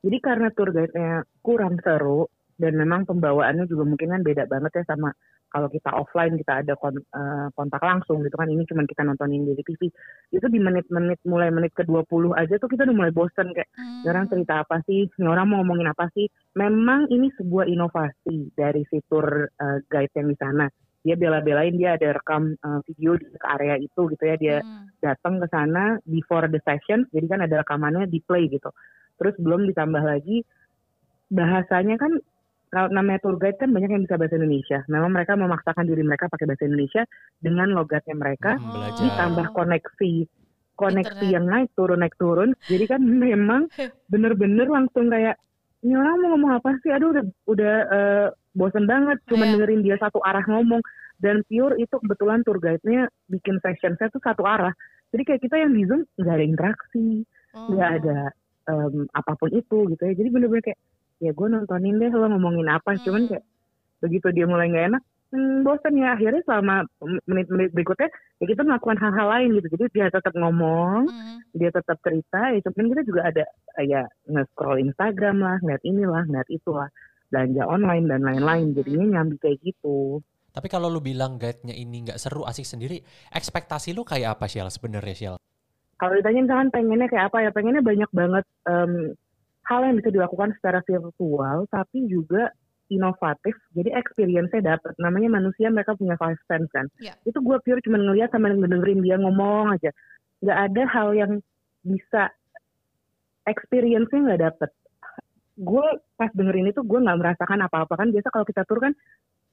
jadi 0.00 0.18
karena 0.24 0.48
tour 0.56 0.72
guide-nya 0.72 1.28
kurang 1.44 1.76
seru, 1.84 2.32
dan 2.58 2.74
memang 2.74 3.06
pembawaannya 3.06 3.70
juga 3.70 3.86
mungkin 3.86 4.08
kan 4.18 4.22
beda 4.26 4.44
banget 4.50 4.82
ya 4.82 4.84
sama 4.90 5.14
kalau 5.48 5.68
kita 5.72 5.88
offline 5.90 6.36
kita 6.36 6.60
ada 6.60 6.76
kon- 6.76 7.00
eh, 7.02 7.48
kontak 7.56 7.80
langsung 7.80 8.20
gitu 8.20 8.36
kan 8.36 8.48
ini 8.48 8.68
cuman 8.68 8.84
kita 8.84 9.00
nontonin 9.02 9.48
di 9.48 9.56
TV 9.64 9.88
itu 10.32 10.46
di 10.46 10.60
menit-menit 10.60 11.24
mulai 11.24 11.48
menit 11.48 11.72
ke 11.72 11.88
20 11.88 12.36
aja 12.36 12.60
tuh 12.60 12.68
kita 12.68 12.84
udah 12.84 12.96
mulai 12.96 13.12
bosen 13.12 13.50
kayak 13.56 13.68
Hmm. 13.74 14.04
orang 14.06 14.26
cerita 14.28 14.62
apa 14.62 14.78
sih? 14.84 15.08
Ini 15.08 15.26
orang 15.26 15.46
mau 15.48 15.58
ngomongin 15.64 15.88
apa 15.90 16.06
sih? 16.14 16.28
Memang 16.54 17.08
ini 17.08 17.32
sebuah 17.34 17.66
inovasi 17.66 18.52
dari 18.52 18.84
fitur 18.86 19.48
eh, 19.48 19.78
guide 19.88 20.12
yang 20.14 20.28
di 20.28 20.36
sana. 20.36 20.66
Dia 21.02 21.14
bela-belain 21.16 21.74
dia 21.74 21.96
ada 21.96 22.14
rekam 22.14 22.52
eh, 22.54 22.80
video 22.86 23.16
di 23.16 23.26
ke 23.32 23.46
area 23.48 23.74
itu 23.80 24.00
gitu 24.12 24.22
ya. 24.22 24.36
Dia 24.36 24.56
Hmm. 24.60 24.86
datang 25.00 25.40
ke 25.40 25.46
sana 25.48 25.96
before 26.04 26.46
the 26.46 26.60
session 26.62 27.08
jadi 27.10 27.26
kan 27.26 27.40
ada 27.42 27.62
rekamannya 27.64 28.06
di 28.06 28.20
play 28.20 28.46
gitu. 28.46 28.68
Terus 29.18 29.34
belum 29.40 29.66
ditambah 29.70 30.02
lagi 30.04 30.44
bahasanya 31.28 31.96
kan 32.00 32.12
kalau 32.68 32.88
namanya 32.88 33.18
tour 33.18 33.36
guide 33.36 33.56
kan 33.56 33.68
banyak 33.68 33.88
yang 33.88 34.02
bisa 34.02 34.14
bahasa 34.14 34.34
Indonesia 34.34 34.78
memang 34.86 35.10
mereka 35.10 35.32
memaksakan 35.34 35.84
diri 35.84 36.02
mereka 36.02 36.26
pakai 36.26 36.44
bahasa 36.44 36.64
Indonesia 36.64 37.02
dengan 37.38 37.72
logatnya 37.72 38.14
mereka 38.14 38.54
Hmm, 38.54 38.72
belajar. 38.72 39.02
ditambah 39.02 39.46
koneksi 39.50 40.12
koneksi 40.74 41.10
Internet. 41.18 41.34
yang 41.34 41.44
naik 41.44 41.70
turun 41.72 41.98
naik 41.98 42.14
turun 42.14 42.50
jadi 42.64 42.84
kan 42.88 43.00
memang 43.26 43.62
bener-bener 44.12 44.66
langsung 44.66 45.08
kayak 45.08 45.36
ini 45.78 45.94
orang 45.94 46.18
mau 46.18 46.34
ngomong 46.34 46.52
apa 46.54 46.74
sih? 46.80 46.90
Aduh 46.90 47.14
udah 47.14 47.24
udah 47.46 47.74
eh, 47.88 48.26
bosen 48.52 48.84
banget 48.84 49.22
cuma 49.24 49.44
Iya. 49.44 49.54
dengerin 49.54 49.82
dia 49.82 49.96
satu 49.96 50.18
arah 50.20 50.42
ngomong 50.42 50.82
dan 51.18 51.46
pure 51.46 51.74
itu 51.76 51.94
kebetulan 51.94 52.42
tour 52.42 52.58
guide-nya 52.58 53.06
bikin 53.26 53.58
session 53.58 53.94
saya 53.94 54.10
tuh 54.10 54.18
satu 54.18 54.42
arah. 54.42 54.74
Jadi 55.08 55.22
kayak 55.24 55.40
kita 55.40 55.54
yang 55.56 55.72
di 55.72 55.86
Zoom 55.86 56.02
nggak 56.14 56.34
ada 56.34 56.44
interaksi, 56.44 57.22
Oh. 57.54 57.70
nggak 57.70 57.90
ada 57.96 58.18
em, 58.66 59.06
apa 59.08 59.32
pun 59.34 59.48
itu 59.50 59.78
gitu 59.88 60.02
ya. 60.02 60.12
Jadi 60.12 60.28
bener-bener 60.28 60.62
kayak 60.62 60.80
ya 61.18 61.30
gue 61.30 61.46
nontonin 61.46 61.98
deh 61.98 62.10
lo 62.10 62.26
ngomongin 62.28 62.68
apa. 62.68 62.94
Cuman 63.02 63.26
Hmm. 63.26 63.30
kayak 63.34 63.44
begitu 63.98 64.28
dia 64.30 64.46
mulai 64.46 64.70
nggak 64.70 64.86
enak, 64.94 65.02
hmm, 65.30 65.56
bosan 65.66 65.94
ya. 65.98 66.14
Akhirnya 66.14 66.42
selama 66.46 66.86
menit-menit 67.26 67.70
berikutnya 67.74 68.08
ya 68.38 68.46
kita 68.46 68.62
melakukan 68.62 68.98
hal-hal 68.98 69.28
lain 69.28 69.48
gitu. 69.58 69.66
Jadi 69.74 69.84
dia 69.90 70.06
tetap 70.08 70.34
ngomong, 70.34 71.10
Hmm. 71.10 71.38
dia 71.52 71.70
tetap 71.70 71.98
cerita. 72.00 72.54
Ya 72.54 72.60
cuman 72.62 72.86
kita 72.90 73.02
juga 73.02 73.20
ada 73.26 73.44
ya 73.82 74.02
nge-scroll 74.26 74.82
Instagram 74.82 75.36
lah, 75.42 75.56
ngeliat 75.62 75.82
inilah, 75.82 76.22
ngeliat 76.26 76.48
itulah, 76.48 76.88
belanja 77.28 77.62
online 77.66 78.06
dan 78.06 78.20
lain-lain. 78.22 78.72
Jadinya 78.72 79.20
nyambi 79.20 79.36
kayak 79.36 79.58
gitu. 79.60 80.22
Tapi 80.48 80.66
kalau 80.66 80.88
lu 80.88 80.98
bilang 80.98 81.38
guide-nya 81.38 81.70
ini 81.70 82.02
nggak 82.02 82.18
seru, 82.18 82.42
asik 82.42 82.66
sendiri, 82.66 82.98
ekspektasi 83.30 83.94
lu 83.94 84.02
kayak 84.02 84.34
apa 84.34 84.48
Shell 84.48 84.66
sebenarnya 84.72 85.14
Shell? 85.14 85.36
Kalau 85.98 86.14
ditanya 86.14 86.46
misalkan 86.46 86.70
pengennya 86.70 87.06
kayak 87.06 87.30
apa 87.30 87.38
ya, 87.42 87.50
pengennya 87.50 87.82
banyak 87.82 88.10
banget 88.10 88.44
em, 88.66 89.14
hal 89.68 89.80
yang 89.84 89.96
bisa 90.00 90.10
dilakukan 90.10 90.56
secara 90.56 90.80
virtual, 90.82 91.68
tapi 91.68 92.08
juga 92.08 92.48
inovatif. 92.88 93.52
Jadi 93.76 93.92
experience-nya 93.92 94.76
dapat. 94.76 94.96
Namanya 94.96 95.40
manusia 95.40 95.68
mereka 95.68 95.92
punya 95.92 96.16
five 96.16 96.40
sense 96.48 96.72
kan. 96.72 96.88
Iya. 96.96 97.14
Itu 97.28 97.44
gue 97.44 97.56
pure 97.60 97.84
cuma 97.84 98.00
ngeliat 98.00 98.32
sama 98.32 98.48
dengerin 98.48 99.04
dia 99.04 99.20
ngomong 99.20 99.76
aja. 99.76 99.92
Nggak 100.40 100.58
ada 100.72 100.82
hal 100.88 101.08
yang 101.12 101.32
bisa 101.84 102.32
experience-nya 103.44 104.20
nggak 104.32 104.42
dapet. 104.42 104.70
Gue 105.60 105.84
pas 106.16 106.32
dengerin 106.32 106.72
itu 106.72 106.80
gue 106.80 106.98
nggak 106.98 107.18
merasakan 107.20 107.60
apa-apa 107.68 107.94
kan. 108.00 108.08
Biasa 108.08 108.32
kalau 108.32 108.46
kita 108.48 108.64
tur 108.64 108.80
kan 108.80 108.96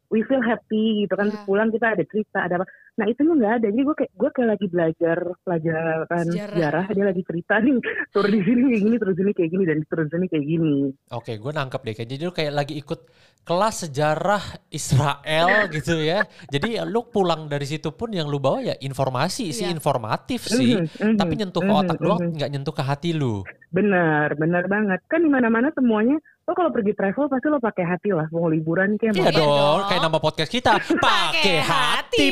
we 0.07 0.24
feel 0.24 0.41
happy 0.41 1.03
gitu 1.03 1.13
kan. 1.19 1.27
Terus 1.27 1.43
pulang 1.43 1.69
kita 1.75 1.91
ada 1.91 2.03
cerita 2.07 2.39
ada 2.48 2.63
apa. 2.63 2.67
Nah 2.95 3.05
itu 3.05 3.21
nggak 3.21 3.53
ada. 3.59 3.67
Jadi 3.67 3.81
gue 3.83 3.95
kayak 3.95 4.11
gue 4.13 4.29
kayak 4.31 4.49
lagi 4.49 4.65
belajar 4.67 5.17
pelajaran 5.43 6.25
Sejarah. 6.25 6.51
sejarah. 6.55 6.85
Dia 6.89 7.05
lagi 7.05 7.21
cerita 7.27 7.53
nih 7.59 7.75
tur 8.13 8.25
di 8.25 8.39
sini 8.39 8.61
kayak 8.65 8.81
gini, 8.81 8.95
terus 8.95 9.17
ini 9.19 9.31
kayak 9.31 9.49
gini 9.51 9.63
dan 9.63 9.77
terus 9.83 10.09
ini 10.09 10.25
kayak 10.25 10.45
gini. 10.45 10.75
Oke, 11.11 11.31
gue 11.35 11.51
nangkep 11.51 11.81
deh. 11.81 11.93
Kayak 11.93 12.09
jadi 12.09 12.21
lu 12.23 12.33
kayak 12.33 12.53
lagi 12.53 12.73
ikut 12.75 12.99
kelas 13.45 13.75
sejarah 13.85 14.43
Israel 14.69 15.47
gitu 15.75 15.95
ya. 15.99 16.23
Jadi 16.47 16.79
lu 16.83 17.05
pulang 17.05 17.45
dari 17.45 17.65
situ 17.65 17.91
pun 17.91 18.09
yang 18.09 18.25
lu 18.25 18.39
bawa 18.39 18.63
ya 18.63 18.75
informasi 18.75 19.51
sih, 19.51 19.65
Iya. 19.65 19.73
informatif 19.73 20.47
sih. 20.47 20.75
Mhm, 20.75 21.13
mhm, 21.13 21.17
Tapi 21.17 21.33
nyentuh 21.35 21.61
ke 21.61 21.69
mhm, 21.69 21.81
otak 21.81 21.97
doang, 21.99 22.21
mhm. 22.21 22.33
nggak 22.37 22.49
nyentuh 22.49 22.73
ke 22.73 22.81
hati 22.81 23.11
lu. 23.11 23.43
Benar, 23.69 24.33
benar 24.35 24.65
banget. 24.65 25.03
Kan 25.05 25.19
di 25.19 25.27
mana-mana 25.27 25.67
semuanya 25.71 26.15
lo 26.45 26.53
kalau 26.53 26.69
pergi 26.69 26.93
travel 26.93 27.25
pasti 27.25 27.47
lo 27.49 27.57
pakai 27.57 27.81
hati 27.83 28.13
lah, 28.13 28.29
mau 28.29 28.45
liburan 28.45 28.95
kayak 28.95 29.13
Iya 29.13 29.19
mau 29.19 29.25
Iya 29.25 29.33
dong, 29.33 29.49
dong. 29.49 29.79
kayak 29.89 30.01
nama 30.03 30.19
podcast 30.21 30.51
kita. 30.51 30.71
Pakai 31.01 31.57
hati 31.57 32.25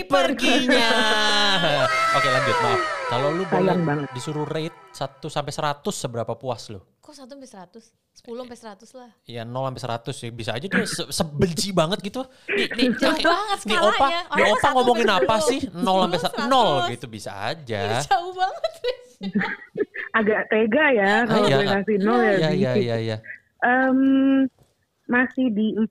perginya. 0.53 0.89
Oke 2.17 2.27
lanjut, 2.29 2.57
maaf. 2.61 2.79
Kalau 3.09 3.27
lu 3.29 3.43
boleh 3.45 3.75
banget. 3.77 4.09
disuruh 4.13 4.45
rate 4.45 4.77
1 4.91 5.21
sampai 5.25 5.53
100 5.53 5.81
seberapa 5.89 6.33
puas 6.33 6.69
lu? 6.69 6.81
Kok 6.99 7.13
1 7.13 7.25
sampai 7.25 7.49
100? 7.49 7.81
10 8.13 8.29
sampai 8.29 8.57
100 8.57 8.99
lah. 9.01 9.11
Ya 9.25 9.41
0 9.43 9.53
sampai 9.67 9.81
100 9.81 10.23
ya 10.23 10.29
bisa 10.29 10.51
aja 10.53 10.65
dia 10.65 10.85
se- 10.85 11.09
sebenci 11.09 11.73
banget 11.73 11.99
gitu. 11.99 12.21
Nih, 12.47 12.69
nih, 12.71 12.87
Jauh 12.95 13.11
nih, 13.11 13.25
banget 13.25 13.59
nih 13.65 13.77
opa, 13.77 13.89
skalanya. 13.91 14.21
nih 14.31 14.45
opa 14.53 14.67
ngomongin 14.71 15.09
apa 15.09 15.35
10. 15.41 15.49
sih? 15.49 15.59
0 15.73 15.83
sampai 16.05 16.19
sa- 16.21 16.33
100. 16.37 16.47
0 16.47 16.93
gitu 16.93 17.05
bisa 17.09 17.31
aja. 17.33 17.81
Jauh 18.05 18.31
banget. 18.31 18.71
Agak 20.17 20.45
tega 20.45 20.85
ya 20.93 21.13
kalau 21.25 21.47
iya. 21.49 21.57
gue 21.57 21.65
kasih 21.73 21.97
nol 22.05 22.21
ya. 22.21 22.33
Iya, 22.37 22.49
iya, 22.53 22.71
iya, 22.77 22.95
iya. 23.01 23.17
Masih 25.03 25.51
di 25.51 25.75
40 25.75 25.89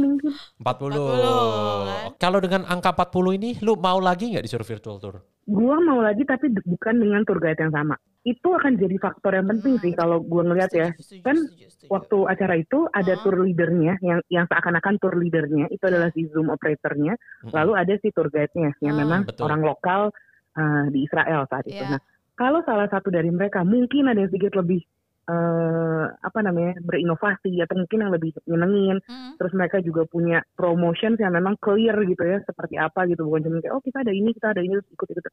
mungkin. 0.00 0.32
40. 0.60 0.62
40, 0.62 1.00
kan? 1.00 2.12
Kalau 2.20 2.38
dengan 2.38 2.62
angka 2.68 2.92
40 2.92 3.38
ini 3.40 3.50
lu 3.64 3.74
mau 3.80 3.98
lagi 3.98 4.32
nggak 4.32 4.44
disuruh 4.44 4.68
virtual 4.68 4.96
tour? 5.00 5.16
Gua 5.42 5.80
mau 5.82 5.98
lagi 5.98 6.22
tapi 6.22 6.52
bukan 6.52 7.02
dengan 7.02 7.26
tour 7.26 7.42
guide 7.42 7.58
yang 7.58 7.74
sama. 7.74 7.98
Itu 8.22 8.54
akan 8.54 8.78
jadi 8.78 8.94
faktor 9.02 9.34
yang 9.34 9.50
penting 9.50 9.74
sih 9.82 9.90
kalau 9.96 10.22
gua 10.22 10.46
ngelihat 10.46 10.70
ya. 10.70 10.88
Setuju, 10.94 11.22
Kan 11.26 11.36
setuju, 11.42 11.66
setuju. 11.66 11.88
Waktu 11.90 12.18
acara 12.30 12.54
itu 12.60 12.78
ada 12.94 13.12
Uh-huh. 13.18 13.22
tour 13.26 13.36
leadernya 13.42 13.94
yang 14.04 14.20
yang 14.30 14.44
seakan-akan 14.46 14.94
tour 15.02 15.18
leadernya 15.18 15.66
itu 15.74 15.82
adalah 15.82 16.14
si 16.14 16.30
Zoom 16.30 16.52
operatornya. 16.52 17.18
Mm-mm. 17.18 17.50
Lalu 17.50 17.72
ada 17.74 17.94
si 17.98 18.08
tour 18.14 18.30
guide-nya 18.30 18.76
yang 18.78 18.94
memang 18.94 19.26
Betul. 19.26 19.50
orang 19.50 19.60
lokal 19.66 20.00
uh, 20.54 20.84
di 20.94 21.02
Israel 21.08 21.48
saat 21.50 21.66
itu. 21.66 21.82
Iya. 21.82 21.98
Nah, 21.98 22.00
kalau 22.38 22.62
salah 22.62 22.86
satu 22.86 23.10
dari 23.10 23.28
mereka 23.34 23.66
mungkin 23.66 24.06
ada 24.08 24.22
yang 24.22 24.30
sedikit 24.30 24.56
lebih 24.62 24.86
eh, 25.28 26.04
apa 26.10 26.38
namanya 26.42 26.78
berinovasi 26.82 27.62
atau 27.62 27.78
mungkin 27.78 27.98
yang 28.02 28.12
lebih 28.12 28.30
nyenengin. 28.48 28.98
Hmm. 29.06 29.38
Terus 29.38 29.52
mereka 29.54 29.78
juga 29.78 30.02
punya 30.06 30.42
promotions 30.58 31.18
yang 31.22 31.34
memang 31.34 31.54
clear 31.62 31.94
gitu 32.06 32.22
ya, 32.22 32.42
seperti 32.42 32.78
apa 32.78 33.06
gitu. 33.06 33.26
Bukan 33.26 33.46
cuma 33.46 33.62
kayak 33.62 33.74
oh 33.74 33.82
kita 33.82 34.02
ada 34.02 34.12
ini, 34.12 34.34
kita 34.34 34.54
ada 34.54 34.62
ini, 34.62 34.78
terus 34.78 34.90
ikut 34.90 35.08
ikut. 35.14 35.24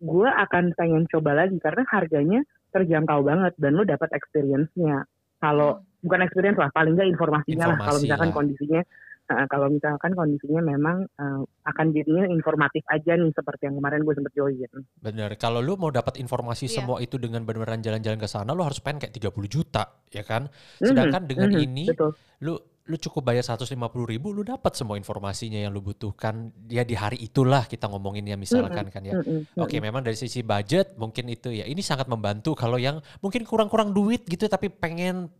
Gue 0.00 0.28
akan 0.28 0.64
pengen 0.76 1.04
coba 1.10 1.44
lagi 1.44 1.56
karena 1.60 1.82
harganya 1.92 2.40
terjangkau 2.74 3.20
banget 3.22 3.52
dan 3.60 3.72
lo 3.76 3.84
dapat 3.86 4.10
experience-nya. 4.16 5.06
Kalau 5.38 5.84
bukan 6.00 6.24
experience 6.24 6.58
lah, 6.58 6.72
paling 6.72 6.96
nggak 6.96 7.10
informasinya 7.12 7.72
lah. 7.72 7.78
Kalau 7.78 8.00
Informasi 8.00 8.04
misalkan 8.08 8.30
lah. 8.32 8.36
kondisinya, 8.36 8.82
kalau 9.24 9.72
misalkan 9.72 10.12
kondisinya 10.12 10.60
memang 10.60 11.08
eh, 11.08 11.40
akan 11.64 11.86
jadinya 11.96 12.28
informatif 12.28 12.84
aja 12.92 13.16
nih 13.16 13.32
seperti 13.32 13.66
yang 13.72 13.80
kemarin 13.80 14.04
gue 14.04 14.14
sempet 14.14 14.32
join. 14.36 14.52
Bener, 15.00 15.30
kalau 15.40 15.64
lu 15.64 15.80
mau 15.80 15.88
dapat 15.88 16.20
informasi 16.20 16.68
Iya. 16.68 16.84
semua 16.84 17.00
itu 17.00 17.16
dengan 17.16 17.40
beneran 17.48 17.80
jalan-jalan 17.80 18.20
ke 18.20 18.28
sana, 18.28 18.52
lu 18.52 18.60
harus 18.62 18.78
spend 18.78 19.00
kayak 19.00 19.16
30 19.16 19.48
juta, 19.48 19.88
ya 20.12 20.20
kan? 20.22 20.52
Sedangkan 20.76 21.24
Mhm, 21.24 21.30
dengan 21.30 21.50
mhm, 21.56 21.64
ini, 21.64 21.84
betul. 21.88 22.12
lu 22.44 22.54
lu 22.84 23.00
cukup 23.00 23.32
bayar 23.32 23.40
150 23.40 24.04
ribu, 24.04 24.28
lu 24.36 24.44
dapat 24.44 24.76
semua 24.76 25.00
informasinya 25.00 25.56
yang 25.56 25.72
lu 25.72 25.80
butuhkan. 25.80 26.52
Ya 26.68 26.84
di 26.84 26.92
hari 26.92 27.16
itulah 27.16 27.64
kita 27.64 27.88
ngomongin 27.88 28.28
ya 28.28 28.36
misalkan 28.36 28.92
kan 28.92 29.00
ya. 29.00 29.16
Mhm, 29.16 29.56
Oke, 29.56 29.80
mhm. 29.80 29.88
memang 29.88 30.04
dari 30.04 30.20
sisi 30.20 30.44
budget 30.44 30.92
mungkin 31.00 31.32
itu 31.32 31.48
ya 31.48 31.64
ini 31.64 31.80
sangat 31.80 32.12
membantu 32.12 32.52
kalau 32.52 32.76
yang 32.76 33.00
mungkin 33.24 33.48
kurang-kurang 33.48 33.96
duit 33.96 34.28
gitu 34.28 34.44
tapi 34.52 34.68
pengen 34.68 35.32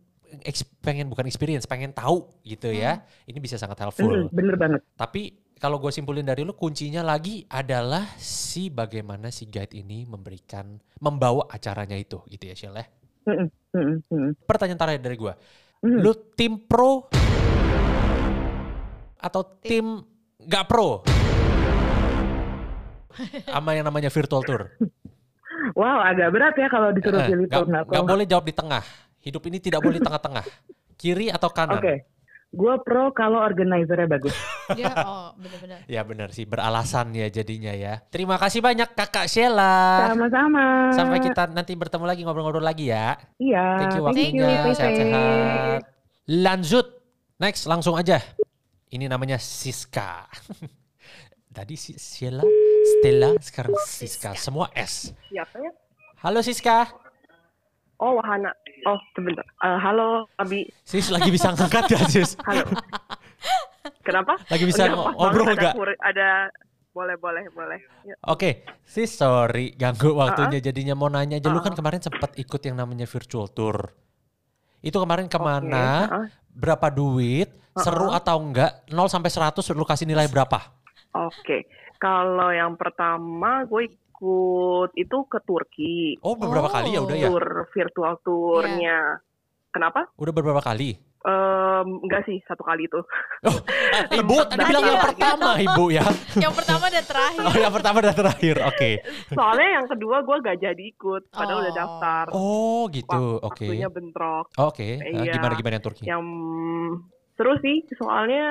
pengen 0.79 1.07
bukan 1.07 1.25
experience, 1.25 1.63
pengen 1.63 1.91
tahu 1.91 2.25
gitu 2.41 2.69
ya. 2.69 3.03
Ini 3.23 3.37
bisa 3.37 3.55
sangat 3.55 3.79
helpful. 3.79 4.07
Mhm, 4.07 4.31
bener 4.31 4.55
banget. 4.55 4.81
Tapi 4.93 5.29
kalau 5.55 5.77
gue 5.77 5.89
simpulin 5.89 6.21
dari 6.21 6.43
lu 6.43 6.51
kuncinya 6.51 6.99
lagi 6.99 7.47
adalah 7.47 8.03
si 8.15 8.67
bagaimana 8.67 9.29
si 9.29 9.45
guide 9.45 9.71
ini 9.73 10.03
memberikan 10.03 10.75
membawa 10.97 11.47
acaranya 11.47 11.95
itu 11.95 12.19
gitu 12.27 12.43
ya 12.45 12.55
Shell 12.55 12.75
ya. 12.75 12.85
Mhm, 13.25 13.47
mhm, 13.71 13.95
mhm. 14.05 14.29
Pertanyaan 14.43 14.77
terakhir 14.77 15.01
dari 15.01 15.15
gue, 15.15 15.33
Mhm. 15.81 15.99
lu 15.99 16.11
tim 16.33 16.53
pro 16.59 17.07
atau 19.17 19.41
tim 19.59 20.03
gak 20.39 20.65
pro? 20.65 21.01
Sama 23.47 23.73
yang 23.73 23.87
namanya 23.87 24.09
virtual 24.09 24.43
tour. 24.43 24.63
Wow, 25.73 25.97
agak 25.97 26.29
berat 26.29 26.53
ya 26.53 26.67
kalau 26.69 26.93
disuruh 26.93 27.25
Eh, 27.25 27.27
pilih 27.31 27.47
nggak 27.49 27.57
tuh. 27.57 27.65
nggak 27.65 27.83
nggak 27.89 28.03
pro. 28.05 28.11
boleh 28.13 28.25
jawab 28.29 28.45
di 28.45 28.53
tengah. 28.53 28.83
Hidup 29.25 29.41
ini 29.49 29.57
tidak 29.57 29.81
boleh 29.81 29.97
di 29.97 30.05
tengah-tengah. 30.07 30.45
Kiri 30.95 31.33
atau 31.33 31.49
kanan? 31.49 31.81
Oke, 31.81 32.05
gue 32.53 32.73
pro 32.85 33.09
kalau 33.11 33.41
organizernya 33.41 34.05
bagus. 34.05 34.31
Ya, 34.65 34.89
oh 35.05 35.29
benar-benar. 35.37 35.79
Ya 35.85 36.01
benar 36.01 36.33
sih, 36.33 36.49
beralasan 36.49 37.13
ya 37.13 37.29
jadinya 37.29 37.69
ya. 37.69 38.01
Terima 38.09 38.33
kasih 38.41 38.65
banyak 38.65 38.97
Kakak 38.97 39.29
Sheila. 39.29 40.09
Sama-sama. 40.09 40.89
Sampai 40.89 41.21
kita 41.21 41.53
nanti 41.53 41.77
bertemu 41.77 42.01
lagi 42.01 42.25
ngobrol-ngobrol 42.25 42.65
lagi 42.65 42.89
ya. 42.89 43.13
Iya. 43.37 43.65
Thank 43.77 43.93
you 43.93 44.03
Thank 44.09 44.33
waktunya, 44.33 44.73
sehat-sehat. 44.73 45.79
Lanjut. 46.25 46.97
Next, 47.37 47.69
langsung 47.69 47.93
aja. 47.93 48.17
Ini 48.89 49.05
namanya 49.05 49.37
Siska. 49.37 50.25
Tadi 51.55 51.77
si 51.77 51.93
Sheila, 51.93 52.41
Stella, 52.97 53.37
sekarang 53.37 53.77
Siska. 53.85 54.33
Semua 54.33 54.73
S. 54.73 55.13
Siapa 55.29 55.61
ya? 55.61 55.71
Halo 56.25 56.41
Siska. 56.41 57.04
Oh, 57.95 58.19
Wahana. 58.19 58.51
Oh, 58.85 58.99
sebentar. 59.15 59.45
Eh, 59.63 59.79
halo, 59.79 60.27
Abi. 60.35 60.67
Sis 60.83 61.07
lagi 61.07 61.31
bisa 61.31 61.49
ngangkat 61.49 61.87
gak 61.87 62.11
Sis? 62.11 62.35
Halo. 62.47 62.67
Kenapa? 64.03 64.35
Lagi 64.51 64.65
bisa 64.65 64.85
Udah 64.85 64.97
pas 64.99 65.13
ngobrol 65.15 65.47
ada 65.47 65.61
gak? 65.61 65.73
kur- 65.73 66.01
Ada, 66.03 66.29
boleh, 66.91 67.15
boleh, 67.15 67.43
boleh. 67.51 67.79
Ya. 68.03 68.15
Oke, 68.25 68.61
sis 68.83 69.11
sorry 69.11 69.73
ganggu 69.73 70.13
waktunya 70.13 70.59
jadinya 70.59 70.93
mau 70.93 71.07
nanya 71.07 71.37
aja. 71.37 71.49
Lu 71.49 71.59
kan 71.59 71.73
kemarin 71.73 72.01
sempat 72.01 72.35
ikut 72.35 72.61
yang 72.61 72.77
namanya 72.77 73.05
virtual 73.05 73.47
tour. 73.47 73.89
Itu 74.79 74.99
kemarin 74.99 75.25
ke 75.25 75.37
mana? 75.37 75.85
Oke, 76.05 76.11
uh-uh. 76.11 76.25
Berapa 76.51 76.87
duit? 76.89 77.49
Seru 77.75 78.07
atau 78.09 78.39
enggak? 78.39 78.87
0 78.87 79.09
sampai 79.09 79.27
100 79.27 79.59
lu 79.71 79.83
kasih 79.83 80.05
nilai 80.05 80.27
berapa? 80.27 80.61
Oke. 81.11 81.67
Kalau 81.97 82.47
yang 82.49 82.75
pertama, 82.75 83.65
gue 83.65 83.91
ikut 84.15 84.95
itu 84.95 85.17
ke 85.27 85.39
Turki. 85.43 86.15
Oh, 86.23 86.39
beberapa 86.39 86.67
Oh. 86.67 86.73
kali 86.73 86.95
ya 86.95 87.03
udah 87.03 87.17
ya. 87.17 87.27
Tour 87.27 87.45
virtual 87.69 88.13
tournya. 88.23 89.19
Kenapa? 89.69 90.07
Udah 90.15 90.31
beberapa 90.31 90.63
kali. 90.63 90.95
Em, 91.25 91.87
enggak 92.05 92.21
sih 92.23 92.37
satu 92.45 92.61
kali 92.61 92.85
itu. 92.85 93.01
Oh, 93.43 93.57
eh, 93.97 94.03
ibu 94.21 94.37
tadi 94.45 94.61
bilang 94.61 94.85
yang 94.85 94.93
ya. 94.95 95.05
pertama 95.09 95.49
ibu 95.57 95.85
ya. 95.89 96.05
Yang 96.45 96.53
pertama 96.53 96.85
dan 96.87 97.01
terakhir. 97.03 97.41
Oh 97.43 97.55
yang 97.57 97.73
pertama 97.73 97.97
dan 97.99 98.13
terakhir. 98.13 98.55
Oke. 98.63 98.89
Soalnya 99.33 99.69
yang 99.73 99.87
kedua 99.89 100.21
gue 100.21 100.37
gak 100.39 100.57
jadi 100.61 100.83
ikut, 100.85 101.33
padahal 101.33 101.65
udah 101.65 101.73
Oh. 101.73 101.79
daftar. 101.81 102.25
Oh 102.31 102.81
gitu. 102.93 103.25
Oke. 103.41 103.65
Waktunya 103.65 103.89
bentrok. 103.89 104.45
Oke. 104.55 105.01
Eh, 105.01 105.11
Iya. 105.17 105.33
Gimana 105.33 105.53
gimana 105.57 105.73
yang 105.75 105.85
Turki? 105.85 106.03
Yang 106.05 106.23
seru 107.35 107.53
sih, 107.59 107.77
soalnya 107.97 108.45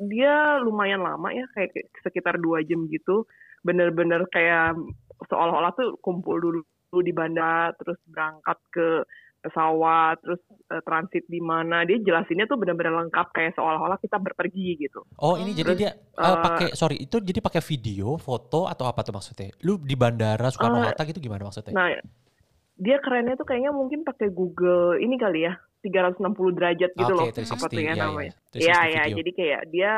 dia 0.00 0.34
lumayan 0.58 1.04
lama 1.04 1.28
ya, 1.30 1.44
kayak 1.52 1.70
kayak 1.70 1.86
sekitar 2.02 2.40
dua 2.40 2.64
jam 2.64 2.88
gitu. 2.88 3.28
Bener-bener 3.62 4.26
kayak 4.28 4.78
seolah-olah 5.26 5.72
tuh 5.74 5.98
kumpul 6.00 6.38
dulu 6.38 6.60
di 7.02 7.12
bandara, 7.12 7.74
terus 7.76 7.98
berangkat 8.08 8.58
ke 8.72 8.88
pesawat, 9.38 10.18
terus 10.18 10.42
eh, 10.72 10.82
transit 10.82 11.22
di 11.30 11.38
mana. 11.38 11.86
Dia 11.86 12.02
jelasinnya 12.02 12.50
tuh 12.50 12.58
bener-bener 12.58 12.90
lengkap 13.06 13.30
kayak 13.30 13.54
seolah-olah 13.54 13.98
kita 14.02 14.18
berpergi 14.18 14.82
gitu. 14.82 15.06
Oh 15.22 15.38
ini 15.38 15.54
Hmm. 15.54 15.58
jadi 15.62 15.70
Terus, 15.74 15.78
dia 15.78 15.90
eh, 15.94 16.36
pakai 16.42 16.68
sorry 16.74 16.96
itu 16.98 17.22
jadi 17.22 17.38
pakai 17.38 17.62
video, 17.62 18.18
foto 18.18 18.66
atau 18.66 18.90
apa 18.90 19.06
tuh 19.06 19.14
maksudnya? 19.14 19.54
Lu 19.62 19.78
di 19.78 19.94
bandara 19.94 20.50
Soekarno 20.50 20.82
Hatta 20.82 21.06
gitu 21.06 21.22
gimana 21.22 21.46
maksudnya? 21.46 21.70
Nah, 21.70 21.86
dia 22.78 22.96
kerennya 22.98 23.34
tuh 23.38 23.46
kayaknya 23.46 23.70
mungkin 23.70 24.02
pakai 24.02 24.30
Google 24.30 24.98
ini 24.98 25.14
kali 25.18 25.46
ya, 25.46 25.54
360 25.86 26.54
derajat 26.58 26.90
gitu 26.94 27.14
Oke, 27.14 27.18
loh. 27.22 27.26
360, 27.30 27.54
Apa 27.54 27.66
tuh 27.70 27.78
ya 27.78 27.92
iya. 27.94 28.02
namanya? 28.02 28.32
360 28.54 28.58
Iya, 28.58 28.78
iya. 28.82 29.02
video. 29.06 29.16
Jadi 29.22 29.30
kayak 29.38 29.62
dia 29.70 29.92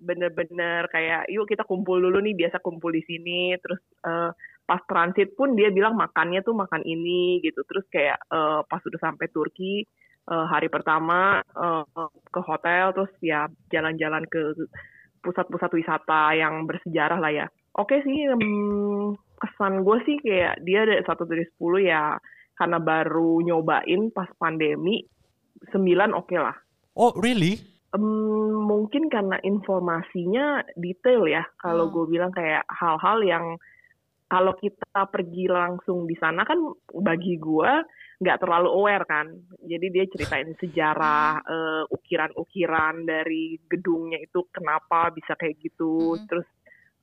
bener-bener 0.00 0.88
kayak, 0.88 1.28
yuk 1.28 1.46
kita 1.46 1.68
kumpul 1.68 2.00
dulu 2.00 2.18
nih, 2.24 2.34
biasa 2.34 2.58
kumpul 2.64 2.90
di 2.90 3.04
sini. 3.04 3.54
Terus 3.60 3.80
eh, 4.08 4.30
pas 4.64 4.82
transit 4.88 5.36
pun 5.36 5.52
dia 5.54 5.68
bilang 5.68 5.94
makannya 5.94 6.40
tuh 6.40 6.56
makan 6.56 6.82
ini 6.82 7.44
gitu. 7.44 7.60
Terus 7.68 7.84
kayak 7.92 8.18
eh, 8.32 8.60
pas 8.64 8.82
udah 8.82 9.00
sampai 9.00 9.26
Turki, 9.30 9.84
eh, 10.26 10.46
hari 10.48 10.72
pertama 10.72 11.44
eh, 11.44 11.84
ke 12.32 12.40
hotel, 12.40 12.96
terus 12.96 13.12
ya 13.20 13.46
jalan-jalan 13.68 14.24
ke 14.26 14.56
pusat-pusat 15.20 15.70
wisata 15.76 16.32
yang 16.34 16.64
bersejarah 16.64 17.20
lah 17.20 17.32
ya. 17.32 17.46
Oke 17.76 18.02
sih, 18.02 18.26
hmm, 18.26 19.14
kesan 19.38 19.86
gue 19.86 19.98
sih 20.04 20.16
kayak 20.20 20.64
dia 20.66 20.84
ada 20.84 21.00
satu 21.06 21.24
dari 21.24 21.46
10 21.56 21.86
ya 21.86 22.18
karena 22.58 22.76
baru 22.76 23.40
nyobain 23.40 24.12
pas 24.12 24.28
pandemi 24.36 25.00
9 25.72 26.12
oke 26.12 26.36
lah. 26.36 26.56
Oh 26.98 27.14
really? 27.16 27.60
Em, 27.90 28.06
mungkin 28.70 29.10
karena 29.10 29.42
informasinya 29.42 30.62
detail 30.78 31.26
ya. 31.26 31.42
Kalau 31.58 31.90
Hmm. 31.90 31.94
gue 31.98 32.04
bilang 32.06 32.30
kayak 32.30 32.62
hal-hal 32.70 33.18
yang 33.26 33.44
kalau 34.30 34.54
kita 34.54 35.10
pergi 35.10 35.50
langsung 35.50 36.06
di 36.06 36.14
sana 36.14 36.46
kan 36.46 36.62
bagi 37.02 37.34
gue 37.34 37.72
nggak 38.22 38.38
terlalu 38.46 38.70
aware 38.70 39.02
kan. 39.10 39.26
Jadi 39.66 39.86
dia 39.90 40.06
ceritain 40.06 40.54
sejarah 40.62 41.42
eh, 41.42 41.84
ukiran-ukiran 41.90 43.02
dari 43.02 43.58
gedungnya 43.66 44.22
itu 44.22 44.46
kenapa 44.54 45.10
bisa 45.10 45.34
kayak 45.34 45.58
gitu. 45.58 46.14
Hmm. 46.14 46.26
Terus 46.30 46.48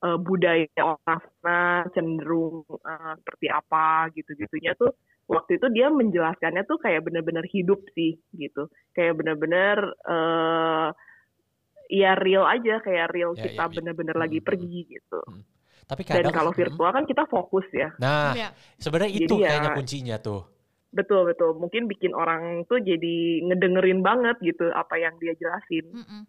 eh, 0.08 0.18
budaya 0.24 0.64
orang 0.80 1.20
sana 1.20 1.84
cenderung 1.92 2.64
eh, 2.64 3.12
seperti 3.20 3.46
apa 3.52 4.08
gitu-gitunya 4.16 4.72
tuh 4.72 4.96
waktu 5.28 5.60
itu 5.60 5.66
dia 5.70 5.92
menjelaskannya 5.92 6.64
tuh 6.64 6.80
kayak 6.80 7.04
bener-bener 7.04 7.44
hidup 7.52 7.84
sih 7.92 8.16
gitu 8.32 8.66
kayak 8.96 9.12
bener-bener 9.14 9.76
eh 10.08 10.88
ya 11.88 12.12
real 12.16 12.44
aja 12.44 12.80
kayak 12.80 13.12
real 13.12 13.32
Ya, 13.32 13.44
kita 13.48 13.64
ya, 13.64 13.68
ya. 13.68 13.74
bener-bener 13.76 14.16
Hmm, 14.16 14.24
lagi 14.24 14.38
hmm, 14.40 14.46
pergi 14.48 14.80
gitu 14.88 15.20
Tapi 15.88 16.02
dan 16.04 16.20
kadang 16.20 16.32
kalau 16.36 16.52
Hmm. 16.52 16.60
virtual 16.60 16.90
kan 16.92 17.04
kita 17.04 17.24
fokus 17.28 17.64
ya 17.72 17.88
Nah, 17.96 18.32
Iya. 18.36 18.48
sebenarnya 18.76 19.12
itu 19.12 19.24
Jadi 19.24 19.40
ya- 19.40 19.48
kayaknya 19.48 19.70
kuncinya 19.76 20.16
tuh. 20.20 20.42
betul 20.88 21.28
betul 21.28 21.52
mungkin 21.56 21.84
bikin 21.84 22.16
orang 22.16 22.64
tuh 22.64 22.80
jadi 22.80 23.44
ngedengerin 23.44 24.00
banget 24.00 24.40
gitu 24.40 24.72
apa 24.72 24.96
yang 24.96 25.12
dia 25.20 25.36
jelasin 25.36 25.84
Mm-mm. 25.92 26.22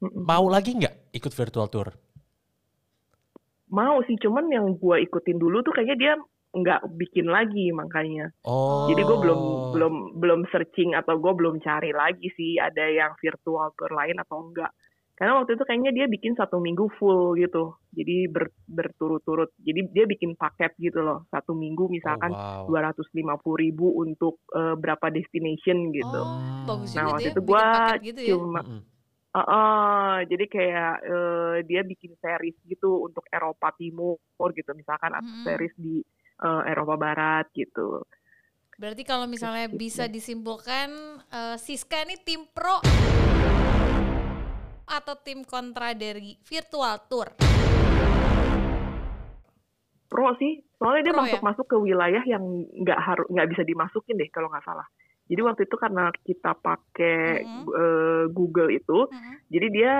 Mm-mm. 0.00 0.24
Mau 0.24 0.48
lagi 0.48 0.72
nggak 0.72 1.12
ikut 1.12 1.32
virtual 1.32 1.68
tour? 1.68 1.92
mau 3.66 3.98
sih 4.06 4.16
cuman 4.16 4.46
yang 4.48 4.66
gua 4.78 4.96
ikutin 4.96 5.36
dulu 5.36 5.58
tuh 5.60 5.74
kayaknya 5.74 5.96
dia 5.98 6.12
nggak 6.56 6.88
bikin 6.96 7.28
lagi 7.28 7.68
makanya 7.76 8.32
Oh. 8.46 8.86
Jadi 8.86 9.02
gue 9.02 9.18
belum 9.18 9.40
belum 9.74 9.94
belum 10.22 10.40
searching 10.54 10.94
atau 10.94 11.18
gue 11.18 11.32
belum 11.34 11.58
cari 11.58 11.90
lagi 11.90 12.30
sih 12.38 12.62
ada 12.62 12.86
yang 12.86 13.12
virtual 13.18 13.74
tour 13.74 13.90
lain 13.90 14.22
atau 14.22 14.38
enggak. 14.38 14.70
Karena 15.18 15.40
waktu 15.40 15.56
itu 15.58 15.64
kayaknya 15.66 15.92
dia 15.96 16.06
bikin 16.06 16.38
satu 16.38 16.62
minggu 16.62 16.86
full 17.00 17.34
gitu. 17.40 17.74
Jadi 17.90 18.28
ber- 18.30 18.54
berturut-turut. 18.68 19.50
Jadi 19.58 19.90
dia 19.90 20.04
bikin 20.06 20.36
paket 20.36 20.76
gitu 20.78 21.02
loh. 21.02 21.24
Satu 21.32 21.56
minggu 21.56 21.88
misalkan 21.88 22.36
oh, 22.36 22.38
wow. 22.38 22.64
dua 22.68 22.80
ratus 22.92 23.08
lima 23.16 23.34
puluh 23.40 23.64
ribu 23.64 23.96
untuk 23.98 24.44
eh, 24.54 24.76
berapa 24.76 25.08
destination 25.10 25.90
gitu. 25.90 26.20
Oh, 26.22 26.68
bagus 26.68 26.94
Nah, 26.94 27.16
waktu 27.16 27.28
ya, 27.28 27.32
itu 27.32 27.42
paket 27.42 28.00
gitu 28.14 28.20
ya. 28.20 28.28
Cuma 28.36 28.60
Mm-mm. 28.62 28.82
Eh, 29.36 29.44
eh, 29.52 30.16
jadi 30.32 30.44
kayak 30.48 30.94
eh, 31.04 31.56
dia 31.68 31.84
bikin 31.84 32.16
series 32.16 32.56
gitu 32.64 33.04
untuk 33.04 33.26
Eropa 33.28 33.68
Timur 33.76 34.16
gitu 34.56 34.72
misalkan 34.72 35.12
atau 35.12 35.28
Mm-mm. 35.28 35.44
series 35.44 35.74
di 35.76 36.00
eh, 36.38 36.62
Eropa 36.66 36.94
Barat 36.94 37.46
gitu. 37.52 38.04
Berarti 38.76 39.02
kalau 39.02 39.24
misalnya 39.24 39.66
Gitu. 39.66 39.78
bisa 39.78 40.04
disimpulkan 40.04 40.88
eh, 41.26 41.56
Siska 41.56 42.02
ini 42.02 42.16
tim 42.20 42.44
pro 42.46 42.80
atau 44.86 45.14
tim 45.18 45.42
kontra 45.42 45.92
dari 45.92 46.36
virtual 46.40 46.96
tour. 47.06 47.28
pro 50.06 50.30
sih 50.38 50.62
soalnya 50.78 51.02
dia 51.02 51.12
Pro 51.12 51.26
masuk 51.42 51.66
ya? 51.66 51.70
ke 51.72 51.76
wilayah 51.76 52.22
yang 52.24 52.44
nggak 52.78 52.94
harus 52.96 53.26
nggak 53.26 53.48
bisa 53.50 53.62
dimasukin 53.66 54.14
deh 54.14 54.30
kalau 54.30 54.46
nggak 54.46 54.62
salah 54.62 54.86
jadi 55.26 55.42
waktu 55.42 55.66
itu 55.66 55.74
karena 55.74 56.14
kita 56.22 56.54
pakai 56.54 57.42
Mhm. 57.42 57.62
eh, 57.66 58.24
Google 58.30 58.70
itu 58.70 59.10
Mm-mm. 59.10 59.34
jadi 59.50 59.66
dia 59.68 59.94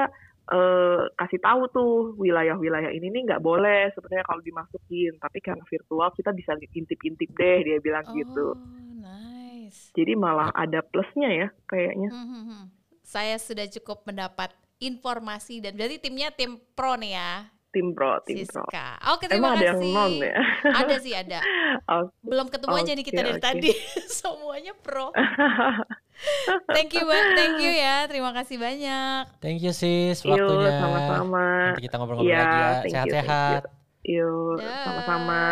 eh, 0.46 1.02
kasih 1.18 1.40
tahu 1.42 1.62
tuh 1.70 1.90
wilayah-wilayah 2.16 2.90
ini 2.94 3.10
nih 3.10 3.22
nggak 3.26 3.42
boleh 3.42 3.90
sebenarnya 3.94 4.24
kalau 4.24 4.42
dimasukin 4.42 5.12
tapi 5.18 5.38
karena 5.42 5.64
virtual 5.66 6.08
kita 6.14 6.30
bisa 6.30 6.54
intip-intip 6.54 7.30
deh 7.34 7.58
dia 7.66 7.78
bilang 7.82 8.06
gitu 8.14 8.54
Oh, 8.54 8.58
nice. 8.96 9.90
jadi 9.92 10.14
malah 10.14 10.54
ada 10.54 10.82
plusnya 10.86 11.28
ya 11.30 11.48
kayaknya 11.66 12.10
Mhm. 12.10 12.70
Saya 13.06 13.38
sudah 13.38 13.70
cukup 13.70 14.02
mendapat 14.02 14.50
informasi 14.82 15.62
dan 15.62 15.78
berarti 15.78 16.02
timnya 16.02 16.34
tim 16.34 16.58
pro 16.74 16.98
nih 16.98 17.14
ya. 17.14 17.32
Tim 17.76 17.92
pro 17.92 18.16
tim 18.24 18.40
pro 18.42 18.64
Siska. 18.64 18.86
Oke, 19.12 19.28
terima 19.28 19.52
emang 19.52 19.60
ada 19.60 19.66
yang 19.68 19.76
kasih. 19.76 19.92
non 19.92 20.12
ya 20.16 20.34
Ada 20.72 20.94
sih 20.96 21.12
ada. 21.12 21.40
Oh, 21.86 22.08
Belum 22.24 22.48
ketemu 22.48 22.72
aja 22.74 22.90
nih 22.90 23.04
kita 23.04 23.20
Oke, 23.20 23.26
dari 23.28 23.38
tadi. 23.38 23.70
Semuanya 24.16 24.72
pro. 24.74 25.12
Thank 26.72 26.96
you, 26.96 27.04
Mbak. 27.04 27.22
Thank 27.36 27.56
you 27.60 27.68
ya. 27.70 28.08
Terima 28.08 28.32
kasih 28.32 28.56
banyak. 28.56 29.22
Thank 29.38 29.60
you 29.60 29.70
sis 29.70 30.24
Yuk, 30.24 30.32
waktunya. 30.32 30.72
sama-sama. 30.80 31.46
Nanti 31.68 31.82
kita 31.84 31.94
ngobrol-ngobrol 32.00 32.32
Iya, 32.32 32.40
lagi 32.40 32.56
ya. 32.56 32.72
Sehat-sehat. 32.88 33.62
Yuk, 34.02 34.56
sama-sama. 34.82 35.42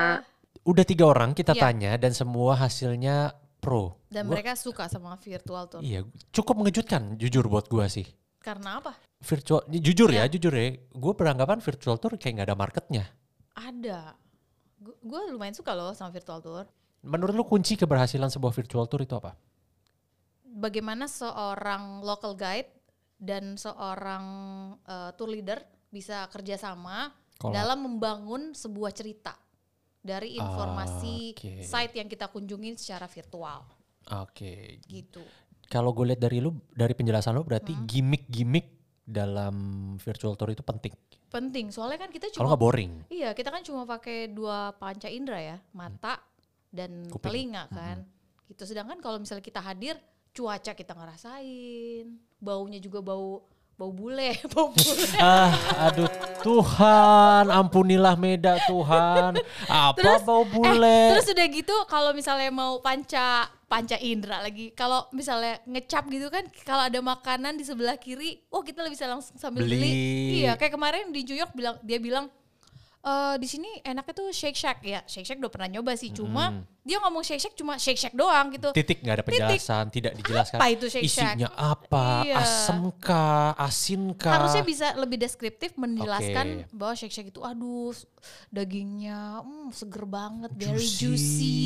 Udah 0.65 0.85
tiga 0.85 1.05
orang 1.05 1.37
kita 1.37 1.53
Iya. 1.53 1.61
tanya 1.61 1.93
dan 2.01 2.17
semua 2.17 2.57
hasilnya 2.57 3.37
pro. 3.61 4.01
Dan 4.09 4.25
Gua- 4.25 4.41
mereka 4.41 4.57
suka 4.57 4.89
sama 4.89 5.13
virtual 5.19 5.69
tour. 5.69 5.85
Iya, 5.85 6.09
cukup 6.33 6.57
mengejutkan 6.57 7.21
jujur 7.21 7.45
buat 7.45 7.69
gua 7.69 7.85
sih. 7.87 8.09
Karena 8.44 8.76
apa? 8.76 8.92
Virtual, 9.24 9.64
jujur 9.72 10.12
ya, 10.12 10.28
Iya. 10.28 10.37
jujur 10.37 10.52
ya. 10.52 10.76
Gue 10.92 11.12
beranggapan 11.16 11.64
virtual 11.64 11.96
tour 11.96 12.12
kayak 12.20 12.33
nggak 12.37 12.48
ada 12.52 12.59
marketnya. 12.61 13.04
Ada. 13.57 14.12
Gue 15.00 15.20
lumayan 15.33 15.57
suka 15.57 15.72
loh 15.72 15.96
sama 15.96 16.12
virtual 16.12 16.44
tour. 16.44 16.68
Menurut 17.00 17.33
lu 17.33 17.44
kunci 17.48 17.72
keberhasilan 17.74 18.28
sebuah 18.28 18.52
virtual 18.52 18.85
tour 18.85 19.00
itu 19.00 19.16
apa? 19.16 19.33
Bagaimana 20.44 21.09
seorang 21.09 22.04
local 22.04 22.37
guide 22.37 22.68
dan 23.16 23.57
seorang 23.57 24.24
eh, 24.85 25.11
tour 25.16 25.33
leader 25.33 25.64
bisa 25.88 26.28
kerjasama 26.28 27.09
Kalau- 27.40 27.54
dalam 27.57 27.80
membangun 27.80 28.52
sebuah 28.52 28.92
cerita 28.92 29.33
dari 30.04 30.37
informasi 30.37 31.33
Oke. 31.33 31.64
site 31.64 31.96
yang 31.96 32.12
kita 32.12 32.28
kunjungi 32.28 32.76
secara 32.76 33.09
virtual 33.09 33.64
Oke, 34.20 34.85
gitu. 34.85 35.24
Kalau 35.66 35.90
gue 35.92 36.12
lihat 36.12 36.20
dari 36.20 36.38
lu, 36.38 36.53
dari 36.70 36.92
penjelasan 36.92 37.35
lu 37.35 37.42
berarti 37.42 37.72
Hmm. 37.72 37.85
gimmick-gimmick 37.85 38.66
dalam 39.05 39.55
virtual 40.00 40.33
tour 40.35 40.48
itu 40.48 40.64
penting. 40.64 40.92
Penting 41.29 41.68
soalnya 41.68 41.98
kan 41.98 42.11
kita 42.11 42.31
Kalau 42.31 42.46
cuma 42.46 42.48
nggak 42.55 42.62
boring. 42.62 42.92
Iya, 43.11 43.35
kita 43.35 43.50
kan 43.50 43.61
cuma 43.61 43.85
pakai 43.85 44.31
dua 44.31 44.72
panca 44.74 45.11
indera 45.11 45.40
ya, 45.40 45.57
mata 45.74 46.22
dan 46.70 47.05
Kuping. 47.11 47.24
telinga 47.27 47.68
kan. 47.68 48.07
Gitu. 48.46 48.64
Sedangkan 48.64 49.03
kalau 49.03 49.18
misalnya 49.18 49.42
kita 49.42 49.61
hadir, 49.61 49.98
cuaca 50.31 50.72
kita 50.72 50.92
ngerasain, 50.94 52.07
baunya 52.38 52.79
juga 52.79 53.03
bau 53.03 53.44
bau 53.74 53.90
bule, 53.90 54.38
bau 54.55 54.70
bule. 54.70 55.09
ah, 55.22 55.50
aduh 55.90 56.07
Tuhan, 56.40 57.50
ampunilah 57.50 58.14
Meda 58.14 58.55
Tuhan. 58.70 59.35
Apa 59.66 59.98
Terus, 59.98 60.22
bau 60.22 60.46
bule? 60.46 61.18
Terus 61.18 61.27
udah 61.35 61.46
gitu 61.50 61.77
kalau 61.90 62.14
misalnya 62.14 62.55
mau 62.55 62.79
panca 62.79 63.50
panca 63.64 63.96
indera 63.98 64.44
lagi, 64.44 64.70
kalau 64.77 65.09
misalnya 65.11 65.59
ngecap 65.64 66.05
gitu 66.12 66.29
kan, 66.29 66.44
kalau 66.68 66.85
ada 66.85 67.00
makanan 67.00 67.57
di 67.57 67.64
sebelah 67.64 67.96
kiri, 67.96 68.44
oh 68.53 68.61
kita 68.61 68.85
bisa 68.87 69.09
langsung 69.09 69.37
sambil 69.40 69.64
beli. 69.64 69.81
Beli. 69.81 69.92
Iya, 70.44 70.55
kayak 70.61 70.77
kemarin 70.77 71.11
di 71.11 71.24
New 71.24 71.38
York 71.38 71.53
bilang 71.57 71.77
dia 71.81 71.98
bilang 71.98 72.29
e, 73.00 73.12
di 73.40 73.48
sini 73.48 73.68
enaknya 73.81 74.12
tuh 74.12 74.29
Shake 74.31 74.57
Shack 74.59 74.85
ya. 74.85 75.00
Shake 75.09 75.24
Shack 75.24 75.40
udah 75.40 75.53
pernah 75.53 75.68
nyoba 75.81 75.96
sih, 75.96 76.12
cuma 76.12 76.53
Hmm. 76.53 76.62
Dia 76.85 77.01
ngomong 77.01 77.25
shake 77.25 77.40
shake 77.40 77.57
cuma 77.57 77.81
shake 77.81 77.97
shake 77.97 78.12
doang 78.12 78.53
gitu. 78.53 78.68
Titik 78.70 79.01
nggak 79.01 79.14
ada 79.16 79.25
Titik. 79.25 79.40
penjelasan, 79.40 79.85
tidak 79.88 80.12
dijelaskan. 80.20 80.59
Apa 80.61 80.66
itu 80.68 80.87
shake 80.87 81.09
shack? 81.09 81.33
Isinya 81.33 81.49
apa? 81.51 82.07
Iya. 82.23 82.37
Asem 82.38 82.81
kah? 83.01 83.57
Asin 83.57 84.03
kah? 84.12 84.37
Harusnya 84.37 84.61
bisa 84.62 84.92
lebih 84.94 85.16
deskriptif 85.16 85.73
menjelaskan 85.75 86.68
Oke. 86.68 86.77
bahwa 86.77 86.92
shake 86.92 87.11
shake 87.11 87.33
itu 87.33 87.40
aduh 87.40 87.97
dagingnya 88.53 89.40
hmm, 89.40 89.73
seger 89.73 90.05
banget, 90.05 90.53
very 90.53 90.85
Juicy. 90.85 91.01
juicy. 91.01 91.61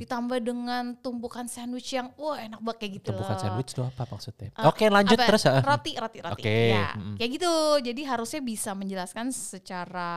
Ditambah 0.00 0.38
dengan 0.38 0.94
tumpukan 0.98 1.50
sandwich 1.50 1.90
yang 1.90 2.14
wah 2.14 2.38
enak 2.38 2.62
banget 2.62 2.78
kayak 2.78 2.92
gitu 3.02 3.06
Tumpukan 3.10 3.34
loh. 3.34 3.42
sandwich 3.42 3.70
itu 3.74 3.82
apa 3.82 4.02
maksudnya? 4.06 4.48
Eh, 4.54 4.66
Oke 4.66 4.84
lanjut 4.86 5.18
apa? 5.18 5.26
terus. 5.26 5.42
ah. 5.44 5.58
Roti, 5.60 5.92
roti, 5.98 6.18
roti. 6.22 6.42
Oke, 6.46 6.58
Ya, 6.70 6.94
mm. 6.94 7.16
kayak 7.18 7.30
gitu. 7.34 7.52
Jadi 7.82 8.02
harusnya 8.06 8.38
bisa 8.38 8.70
menjelaskan 8.72 9.34
secara 9.34 10.12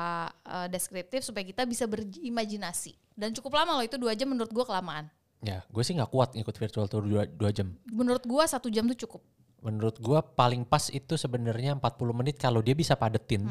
eh, 0.46 0.68
deskriptif 0.70 1.26
supaya 1.26 1.42
kita 1.42 1.66
bisa 1.66 1.90
berimajinasi. 1.90 3.07
Dan 3.18 3.34
cukup 3.34 3.58
lama 3.58 3.82
loh 3.82 3.86
itu 3.86 3.98
dua 3.98 4.14
jam 4.14 4.30
menurut 4.30 4.54
gua 4.54 4.64
kelamaan. 4.70 5.10
Ya, 5.42 5.66
gue 5.70 5.84
sih 5.86 5.94
nggak 5.94 6.10
kuat 6.10 6.30
ngikut 6.34 6.56
virtual 6.58 6.86
tour 6.90 7.06
dua, 7.06 7.26
dua 7.26 7.50
jam. 7.54 7.74
Menurut 7.90 8.26
gua 8.26 8.46
satu 8.46 8.70
jam 8.70 8.86
tuh 8.90 8.98
cukup. 9.06 9.22
Menurut 9.62 9.98
gua 9.98 10.22
paling 10.22 10.62
pas 10.66 10.90
itu 10.94 11.18
sebenarnya 11.18 11.74
40 11.78 12.14
menit 12.14 12.38
kalau 12.38 12.62
dia 12.62 12.78
bisa 12.78 12.94
padetin. 12.94 13.50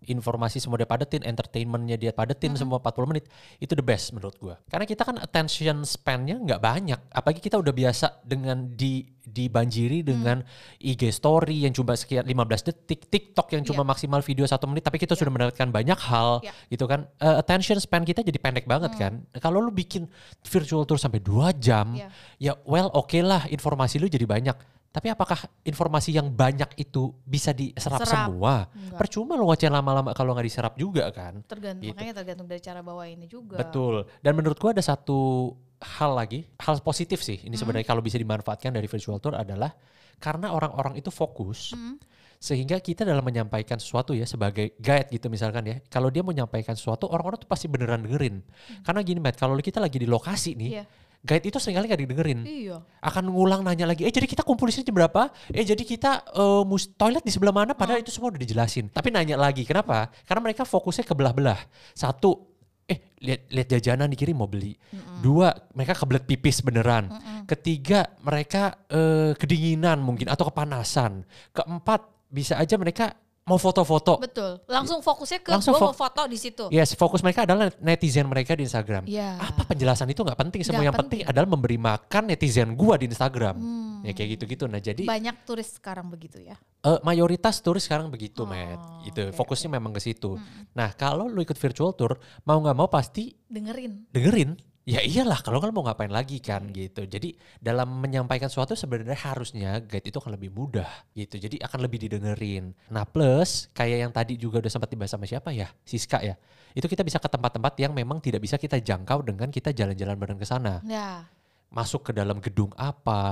Informasi 0.00 0.64
semua 0.64 0.80
dia 0.80 0.88
padetin, 0.88 1.20
entertainmentnya 1.20 2.00
dia 2.00 2.12
padetin 2.14 2.56
semua 2.56 2.80
40 2.80 3.10
menit. 3.10 3.24
Itu 3.60 3.76
the 3.76 3.84
best 3.84 4.16
menurut 4.16 4.36
gua. 4.40 4.56
Karena 4.66 4.88
kita 4.88 5.04
kan 5.04 5.20
attention 5.20 5.84
span-nya 5.84 6.40
nggak 6.40 6.60
banyak. 6.60 7.00
Apalagi 7.12 7.44
kita 7.44 7.60
udah 7.60 7.74
biasa 7.74 8.24
dengan 8.24 8.72
di 8.72 9.04
dibanjiri 9.20 10.02
dengan 10.02 10.42
IG 10.80 11.12
story 11.12 11.62
yang 11.62 11.76
cuma 11.76 11.94
sekian 11.94 12.24
15 12.26 12.66
detik, 12.66 13.06
TikTok 13.06 13.52
yang 13.54 13.62
cuma 13.62 13.84
Iya. 13.84 13.90
maksimal 13.94 14.20
video 14.24 14.42
satu 14.42 14.66
menit, 14.66 14.82
tapi 14.82 14.98
kita 14.98 15.14
sudah 15.14 15.30
mendapatkan 15.30 15.68
banyak 15.70 15.98
hal 16.00 16.40
Iya. 16.42 16.52
gitu 16.72 16.84
kan. 16.90 17.06
Eh, 17.20 17.36
attention 17.38 17.78
span 17.78 18.02
kita 18.02 18.24
jadi 18.26 18.40
pendek 18.40 18.66
banget 18.66 18.96
kan. 18.98 19.22
Kalau 19.38 19.62
lu 19.62 19.70
bikin 19.70 20.08
virtual 20.42 20.82
tour 20.82 20.98
sampai 20.98 21.20
2 21.22 21.52
jam, 21.54 21.94
Iya. 21.94 22.08
ya 22.40 22.52
well 22.66 22.90
oke 22.90 23.20
lah 23.22 23.46
informasi 23.46 24.02
lu 24.02 24.10
jadi 24.10 24.26
banyak. 24.26 24.56
Tapi 24.90 25.06
apakah 25.06 25.38
informasi 25.62 26.10
yang 26.18 26.26
banyak 26.34 26.74
itu 26.74 27.14
bisa 27.22 27.54
diserap 27.54 28.02
Serap. 28.02 28.26
semua? 28.26 28.66
Enggak. 28.74 28.98
Percuma 28.98 29.38
lu 29.38 29.46
ngoceh 29.46 29.70
lama-lama 29.70 30.10
kalau 30.12 30.34
nggak 30.34 30.46
diserap 30.50 30.74
juga 30.74 31.06
kan. 31.14 31.46
Tergantung 31.46 31.86
Gitu. 31.86 31.94
makanya 31.94 32.14
tergantung 32.18 32.46
dari 32.50 32.58
cara 32.58 32.82
bawa 32.82 33.06
ini 33.06 33.30
juga. 33.30 33.54
Betul. 33.54 34.02
Dan 34.18 34.34
menurut 34.34 34.58
gua 34.58 34.74
ada 34.74 34.82
satu 34.82 35.54
hal 35.78 36.10
lagi, 36.18 36.42
hal 36.58 36.82
positif 36.82 37.22
sih. 37.22 37.38
Ini 37.38 37.54
sebenarnya 37.54 37.86
kalau 37.86 38.02
bisa 38.02 38.18
dimanfaatkan 38.18 38.74
dari 38.74 38.90
virtual 38.90 39.22
tour 39.22 39.38
adalah 39.38 39.70
karena 40.18 40.50
orang-orang 40.50 40.98
itu 40.98 41.14
fokus. 41.14 41.70
Hmm. 41.70 41.94
Sehingga 42.40 42.80
kita 42.80 43.04
dalam 43.04 43.20
menyampaikan 43.22 43.76
sesuatu 43.76 44.10
ya 44.16 44.24
sebagai 44.24 44.74
guide 44.80 45.12
gitu 45.12 45.30
misalkan 45.30 45.60
ya. 45.70 45.76
Kalau 45.86 46.10
dia 46.10 46.24
menyampaikan 46.24 46.74
sesuatu 46.74 47.06
orang-orang 47.06 47.38
tuh 47.38 47.48
pasti 47.48 47.70
beneran 47.70 48.02
dengerin. 48.02 48.40
Karena 48.82 49.00
gini 49.04 49.20
Matt, 49.22 49.36
kalau 49.36 49.54
kita 49.54 49.78
lagi 49.78 50.00
di 50.00 50.08
lokasi 50.08 50.56
nih, 50.58 50.82
Hmm. 50.82 50.88
Guide 51.20 51.52
itu 51.52 51.60
sering 51.60 51.76
kali 51.76 51.84
gak 51.84 52.00
didengerin 52.00 52.40
Iya. 52.48 52.80
akan 53.04 53.28
ngulang 53.28 53.60
nanya 53.60 53.84
lagi, 53.84 54.08
eh 54.08 54.12
jadi 54.12 54.24
kita 54.24 54.40
kumpul 54.40 54.72
di 54.72 54.80
sini 54.80 54.88
berapa? 54.88 55.28
Eh 55.52 55.68
jadi 55.68 55.84
kita 55.84 56.32
mus 56.64 56.88
toilet 56.96 57.20
di 57.20 57.28
sebelah 57.28 57.52
mana? 57.52 57.76
Padahal 57.76 58.00
itu 58.00 58.08
semua 58.08 58.32
udah 58.32 58.40
dijelasin. 58.40 58.88
Tapi 58.88 59.12
nanya 59.12 59.36
lagi, 59.36 59.68
kenapa? 59.68 60.08
Karena 60.24 60.40
mereka 60.40 60.64
fokusnya 60.64 61.04
ke 61.04 61.12
belah-belah. 61.12 61.60
Satu, 61.92 62.40
eh 62.88 63.12
lihat 63.20 63.52
lihat 63.52 63.66
jajanan 63.68 64.08
di 64.08 64.16
kiri 64.16 64.32
mau 64.32 64.48
beli. 64.48 64.72
Dua, 65.20 65.52
mereka 65.76 65.92
kebelet 65.92 66.24
pipis 66.24 66.64
beneran. 66.64 67.12
Ketiga, 67.44 68.16
mereka 68.24 68.80
eh, 68.88 69.36
kedinginan 69.36 70.00
mungkin 70.00 70.24
atau 70.24 70.48
kepanasan. 70.48 71.28
Keempat, 71.52 72.32
bisa 72.32 72.56
aja 72.56 72.80
mereka 72.80 73.12
mau 73.50 73.58
foto-foto. 73.58 74.22
Betul. 74.22 74.62
Langsung 74.64 75.02
fokusnya 75.02 75.42
ke 75.42 75.50
Langsung 75.50 75.74
gua 75.74 75.90
mau 75.90 75.94
foto 75.94 76.22
di 76.24 76.38
situ. 76.38 76.70
Yes, 76.70 76.94
fokus 76.94 77.18
mereka 77.20 77.42
adalah 77.42 77.66
netizen 77.76 78.30
mereka 78.30 78.54
di 78.54 78.62
Instagram. 78.62 79.10
Iya. 79.10 79.34
Apa 79.36 79.66
penjelasan 79.66 80.06
itu 80.06 80.22
nggak 80.22 80.38
penting. 80.38 80.60
Semua 80.62 80.78
Nggak 80.78 80.86
yang 80.86 81.00
penting. 81.02 81.20
adalah 81.26 81.48
memberi 81.50 81.74
makan 81.76 82.22
netizen 82.30 82.78
gua 82.78 82.94
di 82.94 83.10
Instagram. 83.10 83.58
Hmm. 83.58 84.06
Ya 84.06 84.14
kayak 84.14 84.38
gitu-gitu. 84.38 84.64
Nah 84.64 84.78
jadi 84.78 85.02
Banyak 85.02 85.42
turis 85.42 85.74
sekarang 85.74 86.06
begitu 86.06 86.38
ya. 86.38 86.54
Eh, 86.80 86.98
mayoritas 87.02 87.60
turis 87.60 87.84
sekarang 87.84 88.08
begitu, 88.08 88.40
Oh, 88.40 88.48
Matt. 88.48 89.04
Oke, 89.04 89.10
Hmm. 89.20 89.34
Fokusnya 89.34 89.68
memang 89.68 89.92
ke 89.92 90.00
situ. 90.00 90.40
Nah, 90.72 90.94
kalau 90.94 91.28
lu 91.28 91.42
ikut 91.42 91.52
virtual 91.52 91.92
tour, 91.92 92.16
mau 92.42 92.56
nggak 92.56 92.72
mau 92.72 92.88
pasti 92.88 93.36
Dengerin. 93.44 94.08
dengerin. 94.08 94.69
Ya 94.90 95.06
iyalah, 95.06 95.38
kalau 95.46 95.62
kan 95.62 95.70
mau 95.70 95.86
ngapain 95.86 96.10
lagi 96.10 96.42
kan 96.42 96.66
gitu. 96.74 97.06
Jadi 97.06 97.38
dalam 97.62 98.02
menyampaikan 98.02 98.50
sesuatu 98.50 98.74
sebenarnya 98.74 99.14
harusnya 99.14 99.78
guide 99.78 100.10
itu 100.10 100.18
akan 100.18 100.34
lebih 100.34 100.50
mudah 100.50 100.90
gitu. 101.14 101.38
Jadi 101.38 101.62
akan 101.62 101.86
lebih 101.86 102.02
didengerin. 102.02 102.74
Nah 102.90 103.06
plus 103.06 103.70
kayak 103.70 103.98
yang 104.02 104.10
tadi 104.10 104.34
juga 104.34 104.58
udah 104.58 104.72
sempat 104.72 104.90
dibahas 104.90 105.14
sama 105.14 105.30
siapa 105.30 105.54
ya? 105.54 105.70
Siska 105.86 106.18
ya. 106.26 106.34
Itu 106.74 106.90
kita 106.90 107.06
bisa 107.06 107.22
ke 107.22 107.30
tempat-tempat 107.30 107.78
yang 107.78 107.94
memang 107.94 108.18
tidak 108.18 108.42
bisa 108.42 108.58
kita 108.58 108.82
jangkau 108.82 109.22
dengan 109.22 109.54
kita 109.54 109.70
jalan-jalan 109.70 110.18
bareng 110.18 110.38
ke 110.42 110.46
sana. 110.46 110.82
Ya, 110.82 111.22
Masuk 111.70 112.02
ke 112.02 112.12
dalam 112.12 112.42
gedung 112.42 112.74
apa 112.74 113.22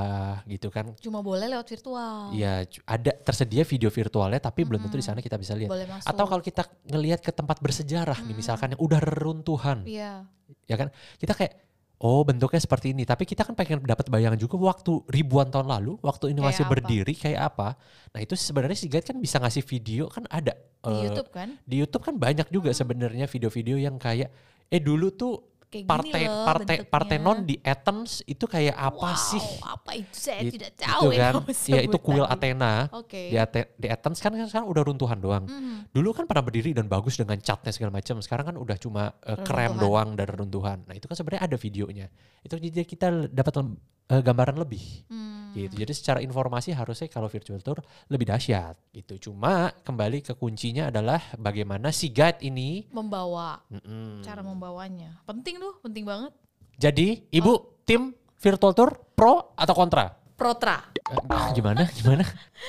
gitu 0.46 0.70
kan. 0.70 0.94
cuma 1.02 1.18
boleh 1.18 1.50
lewat 1.50 1.66
virtual. 1.66 2.30
Iya, 2.30 2.70
ada 2.86 3.10
tersedia 3.18 3.66
video 3.66 3.90
virtualnya 3.90 4.38
tapi 4.38 4.62
belum 4.62 4.78
tentu 4.78 4.94
di 4.94 5.02
sana 5.02 5.18
kita 5.18 5.34
bisa 5.34 5.58
lihat. 5.58 5.66
Boleh 5.74 5.90
masuk. 5.90 6.06
Atau 6.06 6.24
kalau 6.30 6.42
kita 6.42 6.62
ngelihat 6.86 7.18
ke 7.18 7.34
tempat 7.34 7.58
bersejarah 7.58 8.22
nih 8.22 8.38
misalkan 8.38 8.78
yang 8.78 8.80
udah 8.80 9.02
reruntuhan, 9.02 9.82
Iya. 9.82 10.22
ya 10.70 10.76
kan? 10.78 10.94
Kita 11.18 11.34
kayak 11.34 11.66
oh 11.98 12.22
bentuknya 12.22 12.62
seperti 12.62 12.94
ini, 12.94 13.02
tapi 13.02 13.26
kita 13.26 13.42
kan 13.42 13.58
pengen 13.58 13.82
dapat 13.82 14.06
bayangan 14.06 14.38
juga 14.38 14.54
waktu 14.54 15.02
ribuan 15.10 15.50
tahun 15.50 15.66
lalu, 15.66 15.98
waktu 15.98 16.30
ini 16.30 16.38
Kayak 16.38 16.48
masih 16.54 16.62
apa? 16.62 16.70
berdiri 16.78 17.14
kayak 17.18 17.40
apa. 17.42 17.68
Nah, 18.14 18.20
itu 18.22 18.38
sebenarnya 18.38 18.78
si 18.78 18.86
guide 18.86 19.02
kan 19.02 19.18
bisa 19.18 19.42
ngasih 19.42 19.66
video 19.66 20.06
kan 20.06 20.22
ada 20.30 20.54
Di 20.78 20.94
eh, 20.94 21.10
YouTube 21.10 21.30
kan. 21.34 21.58
Di 21.66 21.74
YouTube 21.74 22.04
kan 22.06 22.14
banyak 22.14 22.54
juga 22.54 22.70
sebenarnya 22.70 23.26
video-video 23.26 23.82
yang 23.82 23.98
kayak 23.98 24.30
eh 24.70 24.78
dulu 24.78 25.10
tuh 25.10 25.57
Kayak 25.68 25.84
gini 25.84 25.90
partai 25.90 26.22
loh 26.24 26.44
partai 26.44 26.74
bentuknya. 26.80 26.88
Partenon 26.88 27.38
di 27.44 27.56
Athens 27.60 28.24
itu 28.24 28.44
kayak 28.44 28.72
apa 28.72 29.10
Wow, 29.12 29.20
sih? 29.20 29.44
apa 29.60 29.90
itu 29.92 30.16
saya 30.16 30.40
Gitu 30.40 30.54
tidak 30.56 30.72
tahu 30.80 31.08
kan? 31.12 31.32
nama 31.36 31.52
Ya 31.68 31.80
itu 31.84 31.98
kuil. 32.00 32.24
Athena. 32.24 32.72
Oke. 32.90 33.22
Di, 33.28 33.36
Ate- 33.36 33.76
di 33.76 33.86
Athens 33.86 34.18
kan 34.18 34.32
sekarang 34.32 34.64
udah 34.64 34.82
runtuhan 34.82 35.18
doang. 35.18 35.44
Mhm. 35.44 35.92
Dulu 35.92 36.08
kan 36.10 36.24
pernah 36.24 36.40
berdiri 36.40 36.72
dan 36.72 36.88
bagus 36.88 37.20
dengan 37.20 37.36
catnya 37.36 37.68
segala 37.68 37.92
macam. 37.92 38.16
Sekarang 38.18 38.48
kan 38.48 38.56
udah 38.56 38.76
cuma 38.76 39.12
eh, 39.20 39.36
krem 39.44 39.76
doang 39.76 40.16
dan 40.16 40.26
runtuhan. 40.26 40.88
Nah 40.88 40.96
itu 40.96 41.04
kan 41.04 41.12
sebenarnya 41.12 41.44
ada 41.44 41.56
videonya. 41.56 42.06
Itu 42.40 42.56
jadi 42.56 42.82
kita 42.82 43.28
dapat 43.28 43.52
eh, 44.08 44.22
gambaran 44.24 44.56
lebih. 44.56 45.04
Hmm. 45.08 45.52
Gitu. 45.56 45.80
Jadi 45.80 45.92
secara 45.96 46.18
informasi 46.20 46.76
harusnya 46.76 47.08
kalau 47.08 47.26
virtual 47.26 47.58
tour 47.60 47.80
lebih 48.08 48.28
dahsyat. 48.28 48.76
Gitu. 48.92 49.30
Cuma 49.30 49.72
kembali 49.82 50.20
ke 50.20 50.36
kuncinya 50.36 50.92
adalah 50.92 51.18
bagaimana 51.34 51.88
si 51.90 52.12
guide 52.12 52.44
ini. 52.44 52.84
Membawa, 52.92 53.58
Mm-mm. 53.72 54.20
cara 54.22 54.44
membawanya. 54.44 55.18
Penting 55.24 55.56
tuh, 55.56 55.80
penting 55.80 56.04
banget. 56.04 56.32
Jadi 56.78 57.26
ibu 57.32 57.52
Oh. 57.58 57.60
tim 57.82 58.14
virtual 58.38 58.70
tour 58.76 58.90
pro 59.16 59.50
atau 59.56 59.74
kontra? 59.74 60.14
Protra. 60.38 60.78
Eh, 60.94 61.48
gimana? 61.56 61.90
Gimana? 61.90 62.22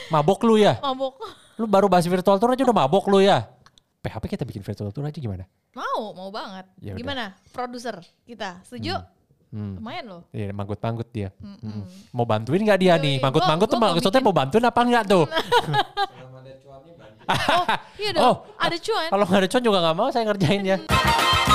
Mabok 0.09 0.41
lu 0.49 0.57
ya? 0.57 0.81
Mabok. 0.81 1.21
Lu 1.61 1.69
baru 1.69 1.85
bahas 1.85 2.07
virtual 2.09 2.39
tour 2.41 2.55
aja 2.55 2.63
udah 2.65 2.73
mabok 2.73 3.05
lu 3.11 3.21
ya? 3.21 3.45
PHP 4.01 4.39
kita 4.39 4.43
bikin 4.47 4.63
virtual 4.63 4.89
tour 4.89 5.05
aja 5.05 5.19
gimana? 5.19 5.45
Mau, 5.75 6.15
mau 6.15 6.31
banget. 6.33 6.65
Ya 6.81 6.95
udah. 6.95 6.99
Gimana? 7.03 7.23
Produser 7.53 8.01
kita, 8.25 8.63
setuju? 8.65 8.97
Hmm. 8.97 9.18
Lumayan 9.49 10.05
loh. 10.05 10.21
Iya, 10.29 10.53
manggut-manggut 10.53 11.09
dia. 11.09 11.33
Mm-mm. 11.41 11.57
Mm-mm. 11.59 11.83
Mau 12.13 12.21
bantuin 12.23 12.61
nggak 12.61 12.79
dia 12.79 12.93
nih? 12.95 13.17
Yoi, 13.17 13.23
Manggut-manggut 13.25 13.67
tuh 13.67 13.79
maksudnya 13.81 14.21
mau 14.21 14.33
bantuin 14.33 14.61
apa 14.61 14.81
enggak 14.85 15.03
tuh? 15.05 15.25
Iya 17.99 18.09
dong, 18.17 18.23
Oh. 18.25 18.35
ada 18.57 18.73
cuan. 18.73 19.05
Kalau 19.05 19.25
nggak 19.29 19.37
ada 19.37 19.49
cuan 19.53 19.61
juga 19.61 19.77
nggak 19.85 19.95
mau 19.95 20.09
saya 20.09 20.23
ngerjain 20.25 20.61
ya. 20.65 20.77